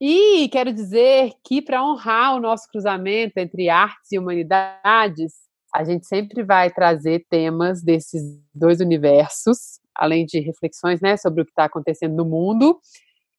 E 0.00 0.48
quero 0.48 0.72
dizer 0.72 1.32
que, 1.44 1.60
para 1.60 1.82
honrar 1.82 2.36
o 2.36 2.40
nosso 2.40 2.68
cruzamento 2.68 3.38
entre 3.38 3.68
artes 3.68 4.12
e 4.12 4.18
humanidades, 4.18 5.32
a 5.74 5.82
gente 5.82 6.06
sempre 6.06 6.44
vai 6.44 6.70
trazer 6.70 7.26
temas 7.28 7.82
desses 7.82 8.22
dois 8.54 8.80
universos, 8.80 9.80
além 9.92 10.24
de 10.24 10.38
reflexões 10.38 11.00
né, 11.00 11.16
sobre 11.16 11.42
o 11.42 11.44
que 11.44 11.50
está 11.50 11.64
acontecendo 11.64 12.14
no 12.14 12.24
mundo. 12.24 12.78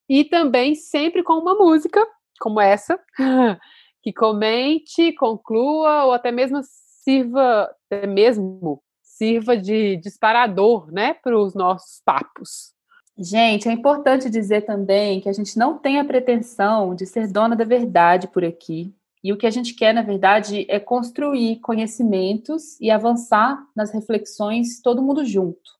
e 0.09 0.25
também 0.25 0.75
sempre 0.75 1.23
com 1.23 1.33
uma 1.33 1.55
música 1.55 2.05
como 2.39 2.59
essa, 2.59 2.99
que 4.03 4.11
comente, 4.13 5.13
conclua 5.13 6.05
ou 6.05 6.11
até 6.13 6.31
mesmo 6.31 6.61
sirva, 7.07 7.73
até 7.89 8.05
mesmo 8.05 8.83
sirva 9.01 9.55
de 9.55 9.95
disparador, 9.95 10.91
né, 10.91 11.13
para 11.13 11.39
os 11.39 11.55
nossos 11.55 12.01
papos. 12.03 12.73
Gente, 13.17 13.69
é 13.69 13.71
importante 13.71 14.29
dizer 14.29 14.61
também 14.61 15.21
que 15.21 15.29
a 15.29 15.33
gente 15.33 15.57
não 15.57 15.79
tem 15.79 15.99
a 15.99 16.05
pretensão 16.05 16.93
de 16.93 17.05
ser 17.05 17.31
dona 17.31 17.55
da 17.55 17.63
verdade 17.63 18.27
por 18.27 18.43
aqui. 18.43 18.93
E 19.23 19.31
o 19.31 19.37
que 19.37 19.47
a 19.47 19.49
gente 19.49 19.73
quer, 19.73 19.93
na 19.93 20.01
verdade, 20.01 20.67
é 20.69 20.79
construir 20.79 21.59
conhecimentos 21.61 22.79
e 22.79 22.91
avançar 22.91 23.57
nas 23.75 23.91
reflexões 23.91 24.81
todo 24.81 25.01
mundo 25.01 25.25
junto. 25.25 25.71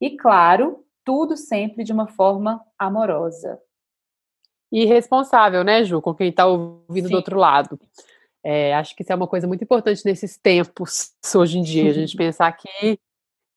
E, 0.00 0.16
claro, 0.16 0.82
tudo 1.04 1.36
sempre 1.36 1.84
de 1.84 1.92
uma 1.92 2.06
forma 2.06 2.64
amorosa. 2.78 3.60
E 4.70 4.86
responsável, 4.86 5.62
né, 5.62 5.84
Ju, 5.84 6.00
com 6.00 6.14
quem 6.14 6.30
está 6.30 6.46
ouvindo 6.46 7.08
Sim. 7.08 7.10
do 7.10 7.16
outro 7.16 7.36
lado. 7.36 7.78
É, 8.44 8.74
acho 8.74 8.96
que 8.96 9.02
isso 9.02 9.12
é 9.12 9.14
uma 9.14 9.28
coisa 9.28 9.46
muito 9.46 9.62
importante 9.62 10.04
nesses 10.04 10.36
tempos, 10.36 11.12
hoje 11.34 11.58
em 11.58 11.62
dia, 11.62 11.90
a 11.90 11.94
gente 11.94 12.16
pensar 12.16 12.50
que 12.52 12.98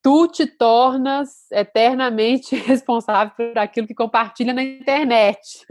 tu 0.04 0.28
te 0.28 0.46
tornas 0.46 1.50
eternamente 1.52 2.56
responsável 2.68 3.34
por 3.36 3.58
aquilo 3.58 3.88
que 3.88 3.96
compartilha 3.96 4.54
na 4.54 4.62
internet. 4.62 5.66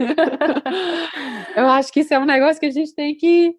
Eu 1.55 1.67
acho 1.67 1.91
que 1.93 2.01
isso 2.01 2.13
é 2.13 2.19
um 2.19 2.25
negócio 2.25 2.59
que 2.59 2.65
a 2.65 2.71
gente 2.71 2.93
tem 2.93 3.15
que 3.15 3.55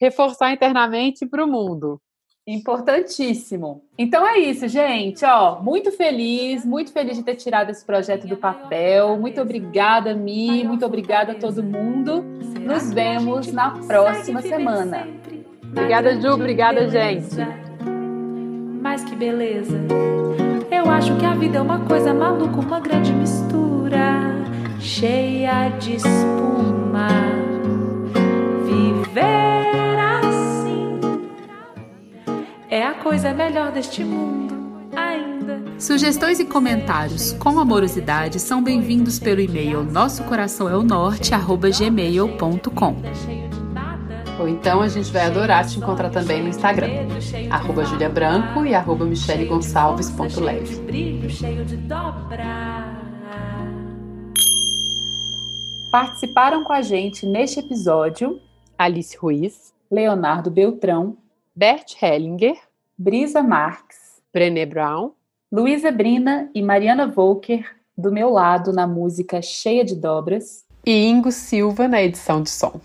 reforçar 0.00 0.52
internamente 0.52 1.26
para 1.26 1.44
o 1.44 1.46
mundo. 1.46 2.00
Importantíssimo. 2.46 3.82
Então 3.98 4.24
é 4.24 4.38
isso, 4.38 4.68
gente. 4.68 5.24
Ó, 5.24 5.60
muito 5.60 5.90
feliz, 5.90 6.64
muito 6.64 6.92
feliz 6.92 7.16
de 7.16 7.24
ter 7.24 7.34
tirado 7.34 7.70
esse 7.70 7.84
projeto 7.84 8.28
do 8.28 8.36
papel. 8.36 9.18
Muito 9.18 9.40
obrigada, 9.40 10.14
Mi. 10.14 10.62
Muito 10.62 10.86
obrigada 10.86 11.32
a 11.32 11.34
todo 11.34 11.60
mundo. 11.60 12.22
Nos 12.60 12.92
vemos 12.92 13.50
na 13.50 13.70
próxima 13.70 14.40
semana. 14.42 15.08
Obrigada, 15.72 16.20
Ju. 16.20 16.34
Obrigada, 16.34 16.88
gente. 16.88 17.36
Mas 18.80 19.02
que 19.02 19.16
beleza. 19.16 19.78
Eu 20.70 20.88
acho 20.88 21.16
que 21.16 21.24
a 21.24 21.34
vida 21.34 21.58
é 21.58 21.60
uma 21.60 21.80
coisa 21.80 22.14
maluca, 22.14 22.60
uma 22.60 22.78
grande 22.78 23.12
mistura, 23.12 24.22
cheia 24.78 25.68
de 25.80 25.96
espuma. 25.96 27.08
Viver 28.64 29.55
é 32.76 32.84
a 32.84 32.92
coisa 32.92 33.32
melhor 33.32 33.72
deste 33.72 34.04
mundo 34.04 34.54
ainda. 34.94 35.62
Sugestões 35.80 36.38
e 36.38 36.44
comentários 36.44 37.32
com 37.32 37.58
amorosidade 37.58 38.38
são 38.38 38.62
bem-vindos 38.62 39.18
pelo 39.18 39.40
e-mail 39.40 39.82
nosso 39.82 40.22
coração 40.24 40.68
é 40.68 40.76
o 40.76 40.82
norte 40.82 41.30
gmail.com. 41.30 42.96
Ou 44.38 44.46
então 44.46 44.82
a 44.82 44.88
gente 44.88 45.10
vai 45.10 45.24
adorar 45.24 45.66
te 45.66 45.78
encontrar 45.78 46.10
também 46.10 46.42
no 46.42 46.50
Instagram, 46.50 47.08
arroba 47.50 47.82
Julia 47.86 48.10
Branco 48.10 48.66
e 48.66 48.74
arroba 48.74 49.06
michelegonçalves.leve. 49.06 50.84
Participaram 55.90 56.62
com 56.62 56.74
a 56.74 56.82
gente 56.82 57.24
neste 57.24 57.58
episódio 57.58 58.38
Alice 58.76 59.16
Ruiz, 59.16 59.72
Leonardo 59.90 60.50
Beltrão, 60.50 61.16
Bert 61.54 61.96
Hellinger, 62.02 62.65
Brisa 62.98 63.42
Marx, 63.42 64.22
Brené 64.32 64.64
Brown, 64.64 65.12
Luísa 65.52 65.92
Brina 65.92 66.50
e 66.54 66.62
Mariana 66.62 67.06
Volker 67.06 67.64
do 67.96 68.10
meu 68.10 68.30
lado 68.30 68.72
na 68.72 68.86
música 68.86 69.42
Cheia 69.42 69.84
de 69.84 69.94
Dobras 69.94 70.64
e 70.84 71.06
Ingo 71.06 71.30
Silva 71.30 71.86
na 71.86 72.02
edição 72.02 72.42
de 72.42 72.48
som. 72.48 72.80